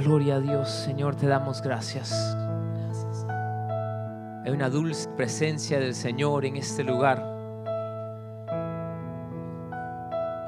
Gloria 0.00 0.36
a 0.36 0.40
Dios, 0.40 0.70
Señor, 0.70 1.14
te 1.14 1.26
damos 1.26 1.60
gracias. 1.60 2.10
Hay 4.42 4.50
una 4.50 4.70
dulce 4.70 5.06
presencia 5.10 5.78
del 5.78 5.94
Señor 5.94 6.46
en 6.46 6.56
este 6.56 6.82
lugar. 6.82 7.22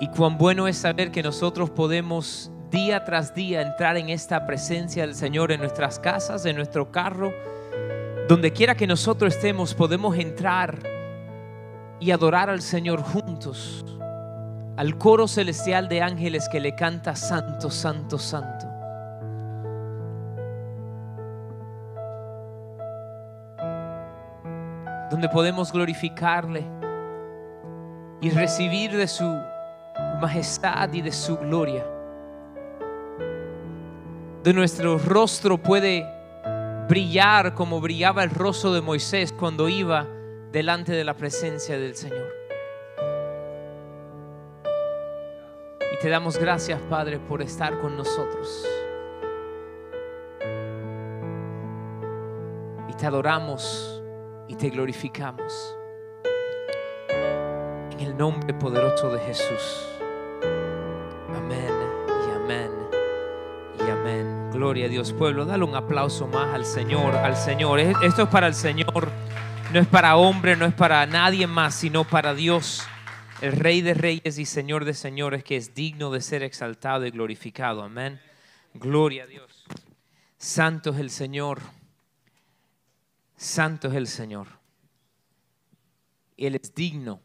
Y 0.01 0.09
cuán 0.09 0.39
bueno 0.39 0.69
es 0.69 0.79
saber 0.79 1.11
que 1.11 1.23
nosotros 1.23 1.69
podemos 1.69 2.51
día 2.71 3.05
tras 3.05 3.35
día 3.35 3.61
entrar 3.61 3.99
en 3.99 4.09
esta 4.09 4.47
presencia 4.47 5.07
del 5.07 5.15
Señor 5.15 5.53
en 5.53 5.61
nuestras 5.61 5.99
casas, 5.99 6.47
en 6.47 6.57
nuestro 6.57 6.91
carro, 6.91 7.31
donde 8.31 8.55
quiera 8.55 8.75
que 8.75 8.87
nosotros 8.87 9.35
estemos, 9.35 9.75
podemos 9.75 10.17
entrar 10.17 10.79
y 12.01 12.11
adorar 12.11 12.49
al 12.49 12.63
Señor 12.63 13.03
juntos, 13.03 13.85
al 14.79 14.97
coro 14.97 15.29
celestial 15.29 15.91
de 15.91 16.01
ángeles 16.01 16.49
que 16.49 16.59
le 16.59 16.75
canta 16.75 17.15
Santo, 17.15 17.71
Santo, 17.71 18.19
Santo. 18.19 18.72
Donde 25.23 25.35
podemos 25.35 25.73
glorificarle 25.73 26.65
y 28.21 28.31
recibir 28.31 28.97
de 28.97 29.07
su 29.07 29.23
majestad 30.21 30.93
y 30.93 31.01
de 31.01 31.13
su 31.13 31.37
gloria 31.37 31.87
de 34.43 34.53
nuestro 34.53 34.99
rostro 34.99 35.59
puede 35.59 36.05
brillar 36.89 37.55
como 37.55 37.81
brillaba 37.81 38.25
el 38.25 38.31
rostro 38.31 38.73
de 38.73 38.81
Moisés 38.81 39.33
cuando 39.33 39.69
iba 39.69 40.09
delante 40.51 40.91
de 40.91 41.05
la 41.05 41.15
presencia 41.15 41.79
del 41.79 41.95
Señor. 41.95 42.29
Y 45.93 46.03
te 46.03 46.09
damos 46.09 46.37
gracias, 46.37 46.81
Padre, 46.91 47.21
por 47.21 47.43
estar 47.43 47.79
con 47.79 47.97
nosotros. 47.97 48.67
Y 52.89 52.95
te 52.95 53.07
adoramos 53.07 53.92
y 54.53 54.55
te 54.55 54.69
glorificamos. 54.69 55.77
En 57.91 58.01
el 58.01 58.17
nombre 58.17 58.53
poderoso 58.55 59.11
de 59.11 59.19
Jesús. 59.21 59.89
Gloria 64.53 64.87
a 64.87 64.89
Dios, 64.89 65.13
pueblo. 65.13 65.45
Dale 65.45 65.65
un 65.65 65.75
aplauso 65.75 66.27
más 66.29 66.55
al 66.55 66.65
Señor, 66.65 67.17
al 67.17 67.37
Señor. 67.37 67.81
Esto 67.81 68.23
es 68.23 68.29
para 68.29 68.47
el 68.47 68.55
Señor. 68.55 69.11
No 69.73 69.81
es 69.81 69.87
para 69.87 70.17
hombre, 70.17 70.55
no 70.55 70.67
es 70.67 70.75
para 70.75 71.05
nadie 71.07 71.47
más, 71.47 71.75
sino 71.75 72.05
para 72.05 72.35
Dios, 72.35 72.87
el 73.41 73.53
Rey 73.53 73.81
de 73.81 73.95
Reyes 73.95 74.39
y 74.39 74.45
Señor 74.45 74.85
de 74.85 74.95
Señores, 74.95 75.43
que 75.43 75.57
es 75.57 75.75
digno 75.75 76.11
de 76.11 76.21
ser 76.21 76.43
exaltado 76.43 77.07
y 77.07 77.11
glorificado. 77.11 77.83
Amén. 77.83 78.21
Gloria 78.75 79.25
a 79.25 79.27
Dios. 79.27 79.65
Santo 80.37 80.91
es 80.91 80.99
el 80.99 81.11
Señor. 81.11 81.61
Santo 83.43 83.89
es 83.89 83.95
el 83.95 84.07
Señor. 84.07 84.47
Él 86.37 86.55
es 86.55 86.73
digno, 86.77 87.21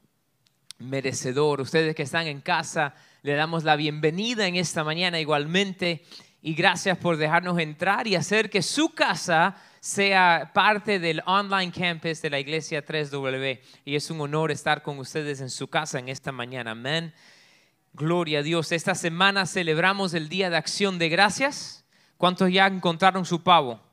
merecedor. 0.80 1.62
Ustedes 1.62 1.96
que 1.96 2.02
están 2.02 2.26
en 2.26 2.42
casa, 2.42 2.96
le 3.22 3.36
damos 3.36 3.64
la 3.64 3.76
bienvenida 3.76 4.48
en 4.48 4.56
esta 4.56 4.84
mañana 4.84 5.20
igualmente 5.20 6.04
y 6.42 6.56
gracias 6.56 6.98
por 6.98 7.18
dejarnos 7.18 7.60
entrar 7.60 8.08
y 8.08 8.16
hacer 8.16 8.50
que 8.50 8.64
su 8.64 8.95
casa 8.95 9.58
sea 9.80 10.50
parte 10.56 10.98
del 10.98 11.22
online 11.28 11.72
campus 11.72 12.20
de 12.23 12.32
la 12.32 12.40
iglesia 12.40 12.84
3W. 12.84 13.60
Y 13.86 13.95
es 13.95 14.10
un 14.10 14.20
honor 14.20 14.50
estar 14.50 14.82
con 14.82 14.98
ustedes 14.98 15.40
en 15.40 15.52
su 15.52 15.68
casa 15.68 16.00
en 16.00 16.10
esta 16.10 16.32
mañana. 16.32 16.72
Amén. 16.72 17.14
Gloria 17.94 18.40
a 18.40 18.44
Dios. 18.44 18.72
Esta 18.72 18.95
semana 18.95 19.45
celebramos 19.45 20.16
el 20.16 20.30
Día 20.30 20.50
de 20.50 20.58
Acción 20.58 20.98
de 20.98 21.10
Gracias. 21.10 21.86
¿Cuántos 22.18 22.52
ya 22.52 22.66
encontraron 22.66 23.23
su 23.23 23.44
pavo? 23.44 23.87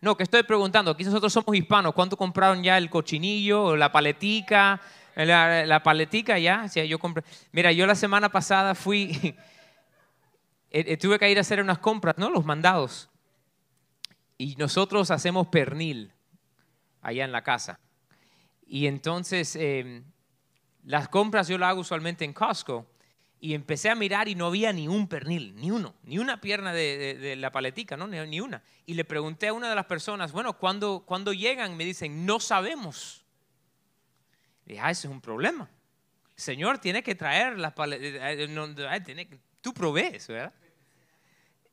No, 0.00 0.16
que 0.16 0.22
estoy 0.22 0.42
preguntando, 0.44 0.92
aquí 0.92 1.04
nosotros 1.04 1.32
somos 1.32 1.56
hispanos, 1.56 1.92
¿cuántos 1.92 2.18
compraron 2.18 2.62
ya 2.62 2.78
el 2.78 2.88
cochinillo 2.88 3.64
o 3.64 3.76
la 3.76 3.90
paletica? 3.90 4.80
La, 5.16 5.82
paletica 5.82 6.38
ya, 6.38 6.68
sí, 6.68 6.86
yo 6.86 7.00
compré. 7.00 7.24
Mira, 7.50 7.72
yo 7.72 7.84
la 7.86 7.96
semana 7.96 8.28
pasada 8.28 8.76
fui, 8.76 9.34
Eh, 10.70 10.84
eh, 10.86 10.96
tuve 10.96 11.18
que 11.18 11.30
ir 11.30 11.38
a 11.38 11.40
hacer 11.40 11.60
unas 11.60 11.78
compras, 11.78 12.16
¿no? 12.18 12.30
Los 12.30 12.44
mandados. 12.44 13.08
Y 14.36 14.54
nosotros 14.56 15.10
hacemos 15.10 15.48
pernil 15.48 16.12
allá 17.00 17.24
en 17.24 17.32
la 17.32 17.42
casa. 17.42 17.80
Y 18.66 18.86
entonces 18.86 19.56
em, 19.56 20.04
las 20.84 21.08
compras 21.08 21.48
yo 21.48 21.56
las 21.56 21.70
hago 21.70 21.80
usualmente 21.80 22.24
en 22.24 22.32
Costco. 22.32 22.86
Y 23.40 23.54
empecé 23.54 23.88
a 23.88 23.94
mirar 23.94 24.28
y 24.28 24.34
no 24.34 24.46
había 24.46 24.72
ni 24.72 24.88
un 24.88 25.06
pernil, 25.06 25.54
ni 25.56 25.70
uno, 25.70 25.94
ni 26.02 26.18
una 26.18 26.40
pierna 26.40 26.72
de, 26.72 27.36
la 27.36 27.52
paletica, 27.52 27.96
¿no? 27.96 28.08
Ni, 28.08 28.40
una. 28.40 28.62
Y 28.84 28.94
le 28.94 29.04
pregunté 29.04 29.48
a 29.48 29.52
una 29.52 29.68
de 29.68 29.76
las 29.76 29.86
personas, 29.86 30.32
bueno, 30.32 30.58
¿cuándo, 30.58 31.04
cuando 31.06 31.32
llegan? 31.32 31.76
Me 31.76 31.84
dicen, 31.84 32.26
no 32.26 32.40
sabemos. 32.40 33.24
Y 34.66 34.70
dije, 34.70 34.80
ah, 34.82 34.90
ese 34.90 35.06
es 35.06 35.12
un 35.12 35.20
problema. 35.20 35.70
Señor, 36.34 36.78
tiene 36.78 37.02
que 37.02 37.14
traer 37.14 37.58
las 37.58 37.72
paletas, 37.74 38.20
eh, 38.22 39.28
tú 39.60 39.72
provees, 39.72 40.26
¿verdad? 40.28 40.52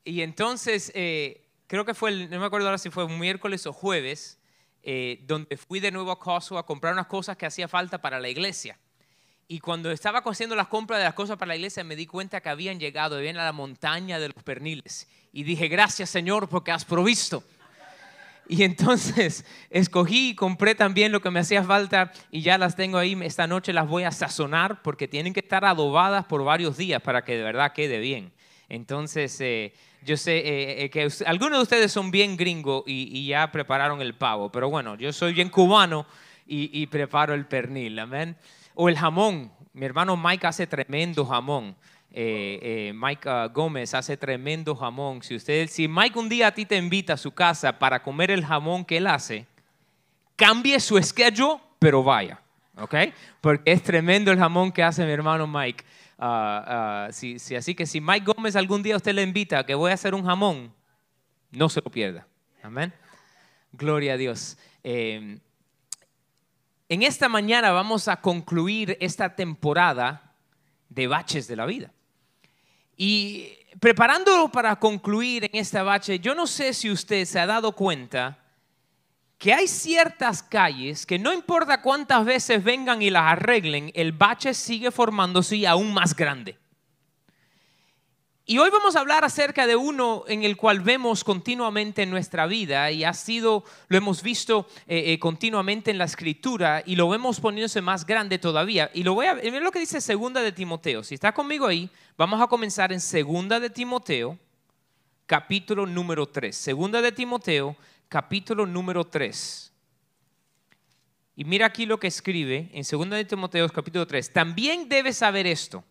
Y 0.04 0.22
entonces, 0.22 0.92
eh, 0.94 1.48
creo 1.66 1.84
que 1.84 1.94
fue, 1.94 2.28
no 2.28 2.38
me 2.38 2.46
acuerdo 2.46 2.68
ahora 2.68 2.78
si 2.78 2.90
fue 2.90 3.04
un 3.04 3.18
miércoles 3.18 3.66
o 3.66 3.72
jueves, 3.72 4.38
eh, 4.82 5.18
donde 5.24 5.56
fui 5.56 5.80
de 5.80 5.90
nuevo 5.90 6.12
a 6.12 6.18
Costco 6.20 6.58
a 6.58 6.64
comprar 6.64 6.92
unas 6.92 7.08
cosas 7.08 7.36
que 7.36 7.44
hacía 7.44 7.66
falta 7.66 8.00
para 8.00 8.20
la 8.20 8.28
iglesia. 8.28 8.78
Y 9.48 9.60
cuando 9.60 9.92
estaba 9.92 10.18
haciendo 10.18 10.56
las 10.56 10.66
compras 10.66 10.98
de 10.98 11.04
las 11.04 11.14
cosas 11.14 11.36
para 11.36 11.50
la 11.50 11.56
iglesia, 11.56 11.84
me 11.84 11.94
di 11.94 12.06
cuenta 12.06 12.40
que 12.40 12.48
habían 12.48 12.80
llegado, 12.80 13.16
habían 13.16 13.36
a 13.36 13.44
la 13.44 13.52
montaña 13.52 14.18
de 14.18 14.28
los 14.28 14.42
perniles. 14.42 15.08
Y 15.32 15.44
dije, 15.44 15.68
gracias 15.68 16.10
Señor, 16.10 16.48
porque 16.48 16.72
has 16.72 16.84
provisto. 16.84 17.44
Y 18.48 18.62
entonces 18.62 19.44
escogí 19.70 20.30
y 20.30 20.34
compré 20.34 20.74
también 20.74 21.12
lo 21.12 21.20
que 21.20 21.30
me 21.30 21.40
hacía 21.40 21.62
falta 21.62 22.12
y 22.30 22.42
ya 22.42 22.58
las 22.58 22.76
tengo 22.76 22.98
ahí. 22.98 23.16
Esta 23.22 23.46
noche 23.46 23.72
las 23.72 23.88
voy 23.88 24.04
a 24.04 24.10
sazonar 24.10 24.82
porque 24.82 25.08
tienen 25.08 25.32
que 25.32 25.40
estar 25.40 25.64
adobadas 25.64 26.24
por 26.26 26.44
varios 26.44 26.76
días 26.76 27.02
para 27.02 27.24
que 27.24 27.36
de 27.36 27.42
verdad 27.42 27.72
quede 27.72 27.98
bien. 27.98 28.32
Entonces, 28.68 29.40
eh, 29.40 29.72
yo 30.02 30.16
sé 30.16 30.38
eh, 30.38 30.84
eh, 30.84 30.90
que 30.90 31.08
algunos 31.26 31.58
de 31.58 31.62
ustedes 31.62 31.92
son 31.92 32.10
bien 32.10 32.36
gringos 32.36 32.82
y, 32.86 33.26
ya 33.26 33.50
prepararon 33.52 34.00
el 34.00 34.14
pavo, 34.14 34.50
pero 34.50 34.68
bueno, 34.68 34.96
yo 34.96 35.12
soy 35.12 35.32
bien 35.32 35.50
cubano 35.50 36.06
y, 36.48 36.86
preparo 36.86 37.34
el 37.34 37.46
pernil, 37.46 37.98
amén. 37.98 38.36
O 38.78 38.90
el 38.90 38.98
jamón, 38.98 39.50
mi 39.72 39.86
hermano 39.86 40.18
Mike 40.18 40.46
hace 40.46 40.66
tremendo 40.66 41.24
jamón. 41.24 41.74
Mike 42.10 43.28
ah, 43.28 43.48
Gómez 43.52 43.94
hace 43.94 44.18
tremendo 44.18 44.76
jamón. 44.76 45.22
Si, 45.22 45.34
usted, 45.34 45.66
si 45.68 45.88
Mike 45.88 46.18
un 46.18 46.28
día 46.28 46.48
a 46.48 46.52
ti 46.52 46.66
te 46.66 46.76
invita 46.76 47.14
a 47.14 47.16
su 47.16 47.32
casa 47.32 47.78
para 47.78 48.02
comer 48.02 48.30
el 48.30 48.44
jamón 48.44 48.84
que 48.84 48.98
él 48.98 49.06
hace, 49.06 49.46
cambie 50.36 50.78
su 50.78 51.02
schedule, 51.02 51.58
pero 51.78 52.02
vaya, 52.02 52.38
¿ok? 52.76 52.94
Porque 53.40 53.72
es 53.72 53.82
tremendo 53.82 54.30
el 54.30 54.38
jamón 54.38 54.70
que 54.70 54.82
hace 54.82 55.06
mi 55.06 55.12
hermano 55.12 55.46
Mike. 55.46 55.82
Ah, 56.18 57.06
ah, 57.08 57.12
sí, 57.12 57.36
así 57.56 57.74
que 57.74 57.86
si 57.86 57.98
Mike 57.98 58.26
Gómez 58.26 58.56
algún 58.56 58.82
día 58.82 58.96
usted 58.96 59.14
le 59.14 59.22
invita 59.22 59.60
a 59.60 59.66
que 59.66 59.74
voy 59.74 59.90
a 59.90 59.94
hacer 59.94 60.14
un 60.14 60.24
jamón, 60.24 60.70
no 61.50 61.70
se 61.70 61.80
lo 61.80 61.90
pierda. 61.90 62.26
Amén. 62.62 62.92
Gloria 63.72 64.14
a 64.14 64.16
Dios. 64.18 64.58
Em, 64.82 65.40
en 66.88 67.02
esta 67.02 67.28
mañana 67.28 67.70
vamos 67.72 68.08
a 68.08 68.20
concluir 68.20 68.96
esta 69.00 69.34
temporada 69.34 70.34
de 70.88 71.06
baches 71.06 71.48
de 71.48 71.56
la 71.56 71.66
vida. 71.66 71.92
Y 72.96 73.52
preparándolo 73.80 74.48
para 74.50 74.76
concluir 74.76 75.44
en 75.44 75.60
esta 75.60 75.82
bache, 75.82 76.18
yo 76.18 76.34
no 76.34 76.46
sé 76.46 76.72
si 76.72 76.90
usted 76.90 77.24
se 77.24 77.38
ha 77.38 77.46
dado 77.46 77.72
cuenta 77.72 78.38
que 79.38 79.52
hay 79.52 79.68
ciertas 79.68 80.42
calles 80.42 81.04
que 81.04 81.18
no 81.18 81.32
importa 81.32 81.82
cuántas 81.82 82.24
veces 82.24 82.64
vengan 82.64 83.02
y 83.02 83.10
las 83.10 83.32
arreglen, 83.32 83.90
el 83.94 84.12
bache 84.12 84.54
sigue 84.54 84.90
formándose 84.90 85.66
aún 85.66 85.92
más 85.92 86.14
grande. 86.16 86.56
Y 88.48 88.58
hoy 88.58 88.70
vamos 88.70 88.94
a 88.94 89.00
hablar 89.00 89.24
acerca 89.24 89.66
de 89.66 89.74
uno 89.74 90.22
en 90.28 90.44
el 90.44 90.56
cual 90.56 90.78
vemos 90.78 91.24
continuamente 91.24 92.04
en 92.04 92.10
nuestra 92.10 92.46
vida 92.46 92.92
y 92.92 93.02
ha 93.02 93.12
sido, 93.12 93.64
lo 93.88 93.98
hemos 93.98 94.22
visto 94.22 94.68
eh, 94.86 95.12
eh, 95.12 95.18
continuamente 95.18 95.90
en 95.90 95.98
la 95.98 96.04
escritura 96.04 96.80
y 96.86 96.94
lo 96.94 97.08
vemos 97.08 97.40
poniéndose 97.40 97.82
más 97.82 98.06
grande 98.06 98.38
todavía. 98.38 98.88
Y 98.94 99.02
lo 99.02 99.14
voy 99.14 99.26
a 99.26 99.34
ver 99.34 99.60
lo 99.60 99.72
que 99.72 99.80
dice 99.80 100.00
Segunda 100.00 100.42
de 100.42 100.52
Timoteo. 100.52 101.02
Si 101.02 101.16
está 101.16 101.34
conmigo 101.34 101.66
ahí, 101.66 101.90
vamos 102.16 102.40
a 102.40 102.46
comenzar 102.46 102.92
en 102.92 103.00
Segunda 103.00 103.58
de 103.58 103.68
Timoteo, 103.68 104.38
capítulo 105.26 105.84
número 105.84 106.28
3. 106.28 106.56
Segunda 106.56 107.02
de 107.02 107.10
Timoteo, 107.10 107.76
capítulo 108.08 108.64
número 108.64 109.04
3. 109.04 109.72
Y 111.34 111.44
mira 111.44 111.66
aquí 111.66 111.84
lo 111.84 111.98
que 111.98 112.06
escribe 112.06 112.70
en 112.72 112.84
2 112.88 113.10
de 113.10 113.24
Timoteo 113.24 113.68
capítulo 113.70 114.06
3. 114.06 114.32
También 114.32 114.88
debes 114.88 115.16
saber 115.16 115.48
esto, 115.48 115.82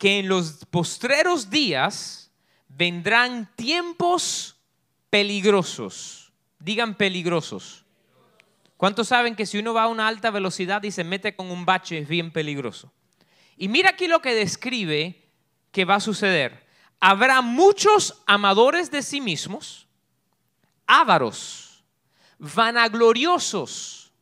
que 0.00 0.20
en 0.20 0.28
los 0.28 0.64
postreros 0.70 1.50
días 1.50 2.32
vendrán 2.68 3.54
tiempos 3.54 4.56
peligrosos. 5.10 6.32
Digan 6.58 6.94
peligrosos. 6.94 7.84
¿Cuántos 8.78 9.08
saben 9.08 9.36
que 9.36 9.44
si 9.44 9.58
uno 9.58 9.74
va 9.74 9.82
a 9.82 9.88
una 9.88 10.08
alta 10.08 10.30
velocidad 10.30 10.82
y 10.84 10.90
se 10.90 11.04
mete 11.04 11.36
con 11.36 11.50
un 11.50 11.66
bache 11.66 11.98
es 11.98 12.08
bien 12.08 12.32
peligroso? 12.32 12.90
Y 13.58 13.68
mira 13.68 13.90
aquí 13.90 14.08
lo 14.08 14.22
que 14.22 14.34
describe 14.34 15.22
que 15.70 15.84
va 15.84 15.96
a 15.96 16.00
suceder. 16.00 16.66
habrá 16.98 17.42
muchos 17.42 18.22
amadores 18.26 18.90
de 18.90 19.02
sí 19.02 19.20
mismos, 19.20 19.86
ávaros, 20.86 21.84
vanagloriosos, 22.38 24.12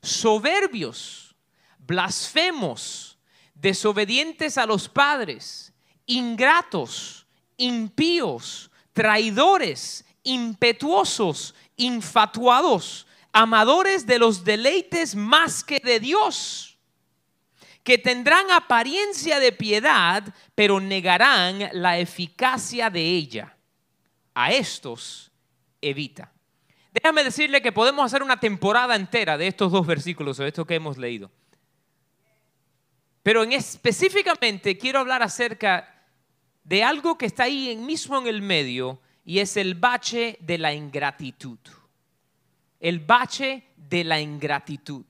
soberbios, 0.00 1.34
blasfemos, 1.78 3.07
desobedientes 3.60 4.58
a 4.58 4.66
los 4.66 4.88
padres, 4.88 5.72
ingratos, 6.06 7.26
impíos, 7.56 8.70
traidores, 8.92 10.04
impetuosos, 10.22 11.54
infatuados, 11.76 13.06
amadores 13.32 14.06
de 14.06 14.18
los 14.18 14.44
deleites 14.44 15.14
más 15.14 15.62
que 15.62 15.80
de 15.80 16.00
Dios, 16.00 16.78
que 17.82 17.98
tendrán 17.98 18.50
apariencia 18.50 19.40
de 19.40 19.52
piedad, 19.52 20.34
pero 20.54 20.80
negarán 20.80 21.70
la 21.72 21.98
eficacia 21.98 22.90
de 22.90 23.00
ella. 23.00 23.54
A 24.34 24.52
estos 24.52 25.32
evita. 25.80 26.32
Déjame 26.92 27.24
decirle 27.24 27.60
que 27.60 27.72
podemos 27.72 28.04
hacer 28.04 28.22
una 28.22 28.38
temporada 28.38 28.94
entera 28.94 29.36
de 29.36 29.48
estos 29.48 29.72
dos 29.72 29.86
versículos 29.86 30.38
o 30.38 30.42
de 30.42 30.48
esto 30.48 30.64
que 30.64 30.76
hemos 30.76 30.96
leído. 30.96 31.30
Pero 33.28 33.42
en 33.42 33.52
específicamente 33.52 34.78
quiero 34.78 35.00
hablar 35.00 35.22
acerca 35.22 36.02
de 36.64 36.82
algo 36.82 37.18
que 37.18 37.26
está 37.26 37.42
ahí 37.42 37.76
mismo 37.76 38.16
en 38.16 38.26
el 38.26 38.40
medio 38.40 39.02
y 39.22 39.40
es 39.40 39.58
el 39.58 39.74
bache 39.74 40.38
de 40.40 40.56
la 40.56 40.72
ingratitud. 40.72 41.58
El 42.80 43.00
bache 43.00 43.64
de 43.76 44.02
la 44.02 44.18
ingratitud. 44.18 45.04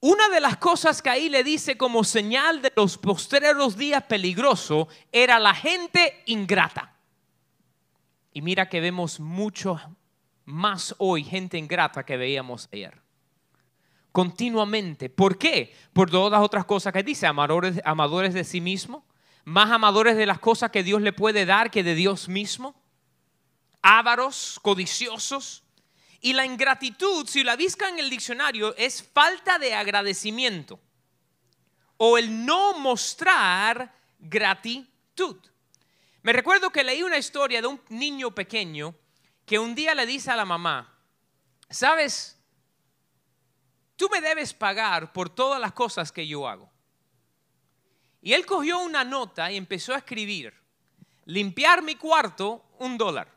Una 0.00 0.30
de 0.30 0.40
las 0.40 0.56
cosas 0.56 1.00
que 1.00 1.10
ahí 1.10 1.28
le 1.28 1.44
dice 1.44 1.76
como 1.76 2.02
señal 2.02 2.60
de 2.60 2.72
los 2.74 2.98
postreros 2.98 3.76
días 3.76 4.02
peligrosos 4.02 4.88
era 5.12 5.38
la 5.38 5.54
gente 5.54 6.24
ingrata. 6.26 6.92
Y 8.32 8.42
mira 8.42 8.68
que 8.68 8.80
vemos 8.80 9.20
mucho 9.20 9.80
más 10.44 10.92
hoy 10.98 11.22
gente 11.22 11.56
ingrata 11.56 12.04
que 12.04 12.16
veíamos 12.16 12.68
ayer. 12.72 13.01
Continuamente. 14.12 15.08
¿Por 15.08 15.38
qué? 15.38 15.74
Por 15.92 16.10
todas 16.10 16.30
las 16.30 16.42
otras 16.42 16.64
cosas 16.64 16.92
que 16.92 17.02
dice, 17.02 17.26
amadores, 17.26 17.80
amadores 17.84 18.34
de 18.34 18.44
sí 18.44 18.60
mismo, 18.60 19.04
más 19.44 19.70
amadores 19.70 20.16
de 20.16 20.26
las 20.26 20.38
cosas 20.38 20.70
que 20.70 20.82
Dios 20.82 21.02
le 21.02 21.12
puede 21.12 21.46
dar 21.46 21.70
que 21.70 21.82
de 21.82 21.94
Dios 21.94 22.28
mismo, 22.28 22.80
ávaros, 23.80 24.60
codiciosos, 24.62 25.64
y 26.20 26.34
la 26.34 26.46
ingratitud, 26.46 27.26
si 27.26 27.42
la 27.42 27.56
busca 27.56 27.88
en 27.88 27.98
el 27.98 28.08
diccionario, 28.08 28.76
es 28.76 29.02
falta 29.02 29.58
de 29.58 29.74
agradecimiento 29.74 30.78
o 31.96 32.18
el 32.18 32.44
no 32.44 32.78
mostrar 32.78 33.94
gratitud. 34.18 35.36
Me 36.22 36.32
recuerdo 36.32 36.70
que 36.70 36.84
leí 36.84 37.02
una 37.02 37.18
historia 37.18 37.60
de 37.60 37.66
un 37.66 37.80
niño 37.88 38.32
pequeño 38.32 38.94
que 39.44 39.58
un 39.58 39.74
día 39.74 39.94
le 39.94 40.06
dice 40.06 40.30
a 40.30 40.36
la 40.36 40.44
mamá, 40.44 40.96
sabes, 41.70 42.41
tú 44.02 44.08
me 44.08 44.20
debes 44.20 44.52
pagar 44.52 45.12
por 45.12 45.30
todas 45.30 45.60
las 45.60 45.70
cosas 45.70 46.10
que 46.10 46.26
yo 46.26 46.48
hago. 46.48 46.68
Y 48.20 48.32
él 48.32 48.44
cogió 48.44 48.80
una 48.80 49.04
nota 49.04 49.52
y 49.52 49.56
empezó 49.56 49.94
a 49.94 49.98
escribir, 49.98 50.52
limpiar 51.26 51.82
mi 51.82 51.94
cuarto, 51.94 52.64
un 52.80 52.98
dólar 52.98 53.28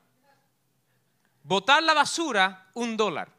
Botar 1.43 1.83
la 1.83 1.93
basura, 1.93 2.71
un 2.73 2.97
dólar. 2.97 3.29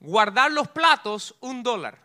Guardar 0.00 0.52
los 0.52 0.68
platos, 0.68 1.34
un 1.40 1.62
dólar. 1.62 1.98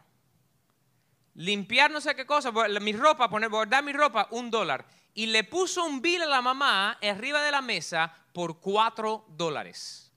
Limpiar 1.33 1.91
no 1.91 1.99
sé 1.99 2.15
qué 2.15 2.25
cosa, 2.25 2.53
mi 2.79 2.93
ropa, 2.93 3.29
poner, 3.29 3.49
guardar 3.49 3.83
mi 3.83 3.91
ropa, 3.91 4.29
un 4.31 4.49
dólar. 4.49 4.85
Y 5.13 5.25
le 5.25 5.43
puso 5.43 5.83
un 5.83 6.01
bill 6.01 6.21
a 6.21 6.27
la 6.27 6.41
mamá 6.41 6.97
arriba 7.01 7.41
de 7.41 7.51
la 7.51 7.61
mesa 7.61 8.15
por 8.31 8.61
cuatro 8.61 9.25
dólares. 9.27 10.08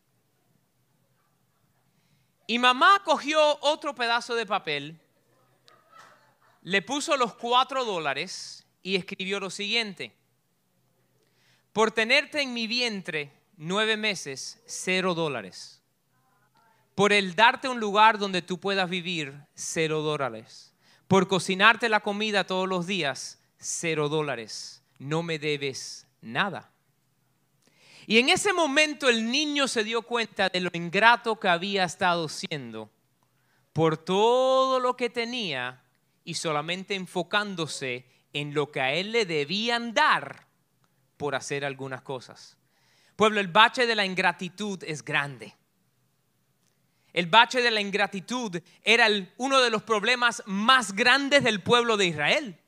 Y 2.46 2.58
mamá 2.58 3.02
cogió 3.04 3.58
otro 3.60 3.94
pedazo 3.94 4.34
de 4.34 4.46
papel, 4.46 5.00
le 6.62 6.82
puso 6.82 7.16
los 7.16 7.34
cuatro 7.34 7.84
dólares 7.84 8.64
y 8.82 8.96
escribió 8.96 9.40
lo 9.40 9.50
siguiente. 9.50 10.14
Por 11.72 11.90
tenerte 11.90 12.42
en 12.42 12.52
mi 12.52 12.66
vientre, 12.66 13.32
nueve 13.56 13.96
meses, 13.96 14.60
cero 14.66 15.14
dólares. 15.14 15.82
Por 16.94 17.12
el 17.12 17.34
darte 17.34 17.68
un 17.68 17.80
lugar 17.80 18.18
donde 18.18 18.42
tú 18.42 18.60
puedas 18.60 18.88
vivir, 18.90 19.34
cero 19.54 20.02
dólares. 20.02 20.74
Por 21.08 21.28
cocinarte 21.28 21.88
la 21.88 22.00
comida 22.00 22.44
todos 22.44 22.68
los 22.68 22.86
días, 22.86 23.40
cero 23.58 24.08
dólares. 24.08 24.82
No 24.98 25.22
me 25.22 25.38
debes 25.38 26.06
nada. 26.20 26.71
Y 28.06 28.18
en 28.18 28.28
ese 28.28 28.52
momento 28.52 29.08
el 29.08 29.30
niño 29.30 29.68
se 29.68 29.84
dio 29.84 30.02
cuenta 30.02 30.48
de 30.48 30.60
lo 30.60 30.70
ingrato 30.72 31.38
que 31.38 31.48
había 31.48 31.84
estado 31.84 32.28
siendo 32.28 32.90
por 33.72 33.96
todo 33.96 34.80
lo 34.80 34.96
que 34.96 35.10
tenía 35.10 35.82
y 36.24 36.34
solamente 36.34 36.94
enfocándose 36.94 38.06
en 38.32 38.54
lo 38.54 38.70
que 38.70 38.80
a 38.80 38.92
él 38.92 39.12
le 39.12 39.26
debían 39.26 39.94
dar 39.94 40.46
por 41.16 41.34
hacer 41.34 41.64
algunas 41.64 42.02
cosas. 42.02 42.56
Pueblo, 43.16 43.40
el 43.40 43.48
bache 43.48 43.86
de 43.86 43.94
la 43.94 44.04
ingratitud 44.04 44.82
es 44.84 45.04
grande. 45.04 45.54
El 47.12 47.26
bache 47.26 47.60
de 47.60 47.70
la 47.70 47.80
ingratitud 47.80 48.60
era 48.82 49.06
uno 49.36 49.60
de 49.60 49.70
los 49.70 49.82
problemas 49.82 50.42
más 50.46 50.92
grandes 50.92 51.44
del 51.44 51.62
pueblo 51.62 51.96
de 51.96 52.06
Israel. 52.06 52.58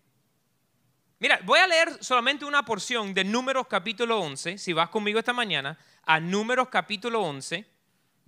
Mira, 1.25 1.41
voy 1.43 1.59
a 1.59 1.67
leer 1.67 2.05
solamente 2.05 2.45
una 2.45 2.67
porción 2.67 3.15
de 3.15 3.25
Números 3.25 3.67
capítulo 3.67 4.21
11, 4.21 4.59
si 4.59 4.75
vas 4.75 4.91
conmigo 4.91 5.19
esta 5.19 5.33
mañana, 5.33 5.79
a 6.03 6.21
Números 6.21 6.69
capítulo 6.69 7.23
11. 7.23 7.65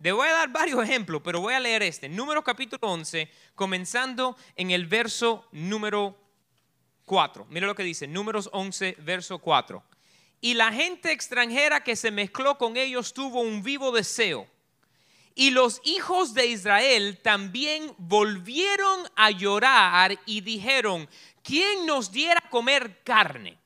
Te 0.00 0.12
voy 0.12 0.26
a 0.26 0.32
dar 0.32 0.48
varios 0.48 0.82
ejemplos, 0.82 1.20
pero 1.22 1.42
voy 1.42 1.52
a 1.52 1.60
leer 1.60 1.82
este. 1.82 2.08
Números 2.08 2.42
capítulo 2.42 2.90
11, 2.90 3.30
comenzando 3.54 4.34
en 4.54 4.70
el 4.70 4.86
verso 4.86 5.46
número 5.52 6.18
4. 7.04 7.46
Mira 7.50 7.66
lo 7.66 7.74
que 7.74 7.82
dice, 7.82 8.06
Números 8.06 8.48
11, 8.50 8.96
verso 9.00 9.40
4 9.40 9.84
y 10.40 10.54
la 10.54 10.72
gente 10.72 11.12
extranjera 11.12 11.84
que 11.84 11.96
se 11.96 12.10
mezcló 12.10 12.56
con 12.56 12.78
ellos 12.78 13.12
tuvo 13.12 13.42
un 13.42 13.62
vivo 13.62 13.92
deseo. 13.92 14.48
Y 15.38 15.50
los 15.50 15.82
hijos 15.84 16.32
de 16.32 16.46
Israel 16.46 17.20
también 17.22 17.94
volvieron 17.98 19.02
a 19.16 19.30
llorar 19.30 20.18
y 20.24 20.40
dijeron, 20.40 21.06
¿quién 21.46 21.86
nos 21.86 22.10
diera 22.10 22.42
comer 22.50 23.02
carne? 23.04 23.58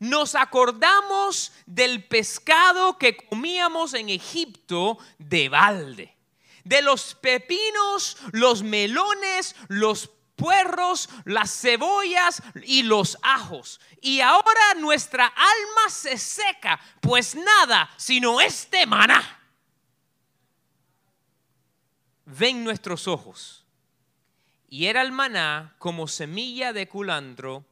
Nos 0.00 0.34
acordamos 0.34 1.52
del 1.64 2.04
pescado 2.04 2.98
que 2.98 3.16
comíamos 3.16 3.94
en 3.94 4.08
Egipto 4.08 4.98
de 5.18 5.48
balde, 5.48 6.16
de 6.64 6.82
los 6.82 7.14
pepinos, 7.14 8.16
los 8.32 8.64
melones, 8.64 9.54
los 9.68 10.10
puerros, 10.34 11.08
las 11.24 11.52
cebollas 11.52 12.42
y 12.64 12.82
los 12.82 13.16
ajos. 13.22 13.80
Y 14.00 14.20
ahora 14.20 14.74
nuestra 14.78 15.26
alma 15.26 15.88
se 15.88 16.18
seca, 16.18 16.80
pues 17.00 17.36
nada 17.36 17.88
sino 17.96 18.40
este 18.40 18.86
maná. 18.86 19.38
Ven 22.24 22.64
nuestros 22.64 23.06
ojos. 23.06 23.61
Y 24.72 24.86
era 24.86 25.02
el 25.02 25.12
maná 25.12 25.74
como 25.76 26.08
semilla 26.08 26.72
de 26.72 26.88
culantro 26.88 27.66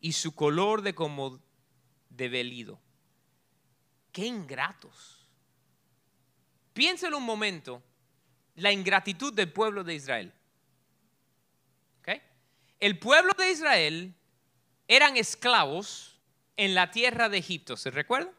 y 0.00 0.12
su 0.12 0.34
color 0.34 0.82
de 0.82 0.94
como 0.94 1.40
de 2.10 2.28
velido. 2.28 2.78
Qué 4.12 4.26
ingratos. 4.26 5.26
Piénselo 6.74 7.16
un 7.16 7.24
momento, 7.24 7.82
la 8.56 8.72
ingratitud 8.72 9.32
del 9.32 9.50
pueblo 9.50 9.84
de 9.84 9.94
Israel 9.94 10.34
el 12.84 12.98
pueblo 12.98 13.32
de 13.38 13.50
Israel 13.50 14.14
eran 14.88 15.16
esclavos 15.16 16.20
en 16.58 16.74
la 16.74 16.90
tierra 16.90 17.30
de 17.30 17.38
Egipto, 17.38 17.78
¿se 17.78 17.90
recuerda? 17.90 18.30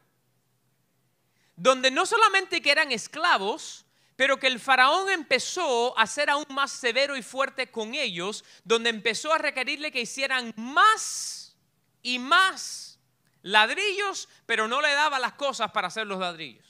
Donde 1.56 1.90
no 1.90 2.06
solamente 2.06 2.62
que 2.62 2.70
eran 2.70 2.92
esclavos, 2.92 3.85
pero 4.16 4.38
que 4.38 4.46
el 4.46 4.58
faraón 4.58 5.10
empezó 5.10 5.96
a 5.98 6.06
ser 6.06 6.30
aún 6.30 6.46
más 6.48 6.72
severo 6.72 7.16
y 7.16 7.22
fuerte 7.22 7.70
con 7.70 7.94
ellos, 7.94 8.44
donde 8.64 8.90
empezó 8.90 9.32
a 9.32 9.38
requerirle 9.38 9.92
que 9.92 10.00
hicieran 10.00 10.54
más 10.56 11.54
y 12.02 12.18
más 12.18 12.98
ladrillos, 13.42 14.28
pero 14.46 14.66
no 14.66 14.80
le 14.80 14.92
daba 14.92 15.18
las 15.18 15.34
cosas 15.34 15.70
para 15.70 15.88
hacer 15.88 16.06
los 16.06 16.18
ladrillos. 16.18 16.64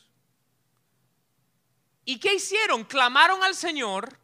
¿Y 2.05 2.19
qué 2.19 2.35
hicieron? 2.35 2.85
Clamaron 2.85 3.43
al 3.43 3.55
Señor 3.55 4.19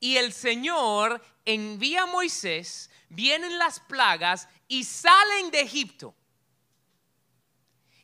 y 0.00 0.16
el 0.16 0.32
Señor 0.32 1.22
envía 1.44 2.02
a 2.02 2.06
Moisés, 2.06 2.90
vienen 3.08 3.58
las 3.58 3.80
plagas 3.80 4.48
y 4.68 4.84
salen 4.84 5.50
de 5.50 5.60
Egipto. 5.60 6.14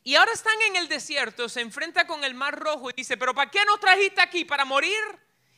Y 0.07 0.13
ahora 0.13 0.33
están 0.33 0.53
en 0.69 0.75
el 0.75 0.87
desierto, 0.87 1.49
se 1.49 1.61
enfrenta 1.61 2.05
con 2.05 2.23
el 2.23 2.35
mar 2.35 2.59
rojo 2.59 2.91
y 2.91 2.93
dice, 2.93 3.17
pero 3.17 3.33
¿para 3.33 3.49
qué 3.49 3.65
nos 3.65 3.79
trajiste 3.79 4.21
aquí? 4.21 4.45
¿Para 4.45 4.63
morir? 4.63 4.93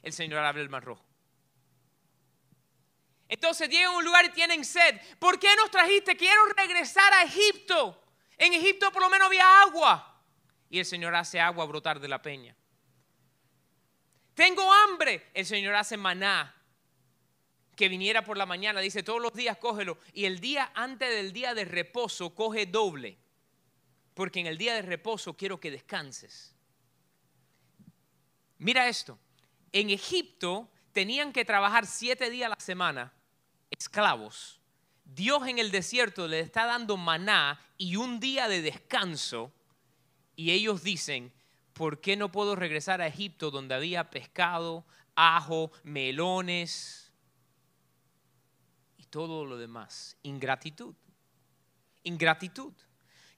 El 0.02 0.14
Señor 0.14 0.40
abre 0.40 0.62
el 0.62 0.70
mar 0.70 0.86
rojo. 0.86 1.06
Entonces 3.28 3.68
llegan 3.68 3.94
a 3.94 3.98
un 3.98 4.06
lugar 4.06 4.24
y 4.24 4.30
tienen 4.30 4.64
sed. 4.64 5.02
¿Por 5.20 5.38
qué 5.38 5.54
nos 5.58 5.70
trajiste? 5.70 6.16
Quiero 6.16 6.46
regresar 6.56 7.12
a 7.16 7.24
Egipto. 7.24 8.02
En 8.38 8.54
Egipto 8.54 8.90
por 8.90 9.02
lo 9.02 9.10
menos 9.10 9.28
había 9.28 9.64
agua. 9.64 10.24
Y 10.70 10.80
el 10.80 10.86
Señor 10.86 11.14
hace 11.14 11.42
agua 11.42 11.66
brotar 11.66 12.00
de 12.00 12.08
la 12.08 12.22
peña. 12.22 12.56
Tengo 14.34 14.72
hambre. 14.72 15.30
El 15.34 15.46
Señor 15.46 15.76
hace 15.76 15.98
maná. 15.98 16.56
Que 17.76 17.90
viniera 17.90 18.24
por 18.24 18.38
la 18.38 18.46
mañana. 18.46 18.80
Dice, 18.80 19.04
todos 19.04 19.22
los 19.22 19.34
días 19.34 19.58
cógelo. 19.58 19.98
Y 20.14 20.24
el 20.24 20.40
día 20.40 20.72
antes 20.74 21.10
del 21.10 21.34
día 21.34 21.54
de 21.54 21.66
reposo 21.66 22.34
coge 22.34 22.66
doble. 22.66 23.27
Porque 24.18 24.40
en 24.40 24.48
el 24.48 24.58
día 24.58 24.74
de 24.74 24.82
reposo 24.82 25.38
quiero 25.38 25.60
que 25.60 25.70
descanses. 25.70 26.56
Mira 28.58 28.90
esto. 28.90 29.20
En 29.72 29.92
Egipto 29.92 30.72
tenían 30.92 31.32
que 31.32 31.46
trabajar 31.46 31.86
siete 31.86 32.32
días 32.32 32.48
a 32.48 32.56
la 32.56 32.60
semana 32.60 33.14
esclavos, 33.70 34.60
Dios 35.04 35.48
en 35.48 35.60
el 35.60 35.72
desierto 35.72 36.28
le 36.28 36.40
está 36.40 36.66
dando 36.66 36.98
maná 36.98 37.60
y 37.78 37.96
un 37.96 38.20
día 38.20 38.48
de 38.48 38.62
descanso 38.62 39.54
y 40.36 40.52
ellos 40.52 40.84
dicen, 40.84 41.34
¿por 41.74 42.02
qué 42.02 42.18
no 42.18 42.32
puedo 42.32 42.56
regresar 42.56 43.02
a 43.02 43.08
Egipto 43.08 43.50
donde 43.50 43.76
había 43.76 44.10
pescado, 44.10 44.86
ajo, 45.16 45.72
melones 45.84 47.14
y 48.98 49.04
todo 49.06 49.46
lo 49.46 49.58
demás? 49.58 50.18
Ingratitud. 50.24 50.96
Ingratitud. 52.04 52.74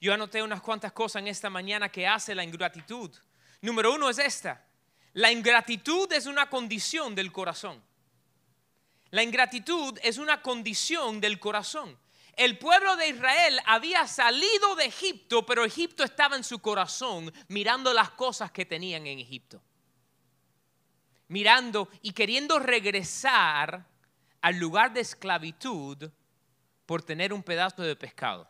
Yo 0.00 0.14
anoté 0.14 0.42
unas 0.42 0.62
cuantas 0.62 0.92
cosas 0.92 1.20
en 1.20 1.28
esta 1.28 1.50
mañana 1.50 1.90
que 1.90 2.06
hace 2.06 2.34
la 2.34 2.42
ingratitud. 2.42 3.10
Número 3.60 3.94
uno 3.94 4.08
es 4.08 4.18
esta. 4.18 4.64
La 5.12 5.30
ingratitud 5.30 6.10
es 6.12 6.26
una 6.26 6.48
condición 6.48 7.14
del 7.14 7.30
corazón. 7.30 7.82
La 9.10 9.22
ingratitud 9.22 9.98
es 10.02 10.18
una 10.18 10.40
condición 10.40 11.20
del 11.20 11.38
corazón. 11.38 11.98
El 12.36 12.56
pueblo 12.58 12.96
de 12.96 13.08
Israel 13.08 13.60
había 13.66 14.06
salido 14.06 14.74
de 14.76 14.86
Egipto, 14.86 15.44
pero 15.44 15.64
Egipto 15.64 16.04
estaba 16.04 16.36
en 16.36 16.44
su 16.44 16.60
corazón 16.60 17.30
mirando 17.48 17.92
las 17.92 18.10
cosas 18.10 18.50
que 18.50 18.64
tenían 18.64 19.06
en 19.06 19.18
Egipto. 19.18 19.60
Mirando 21.28 21.88
y 22.00 22.12
queriendo 22.12 22.58
regresar 22.58 23.86
al 24.40 24.56
lugar 24.56 24.92
de 24.92 25.00
esclavitud 25.00 26.10
por 26.86 27.02
tener 27.02 27.32
un 27.32 27.42
pedazo 27.42 27.82
de 27.82 27.94
pescado. 27.94 28.49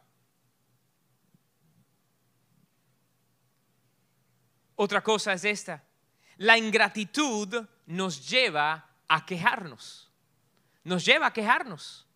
Otra 4.81 5.03
cosa 5.03 5.33
es 5.33 5.45
esta. 5.45 5.83
La 6.37 6.57
ingratitud 6.57 7.67
nos 7.87 8.29
lleva 8.29 8.89
a 9.09 9.27
quejarnos 9.27 10.11
nos 10.85 11.05
lleva 11.05 11.27
a 11.27 11.33
quejarnos. 11.33 12.07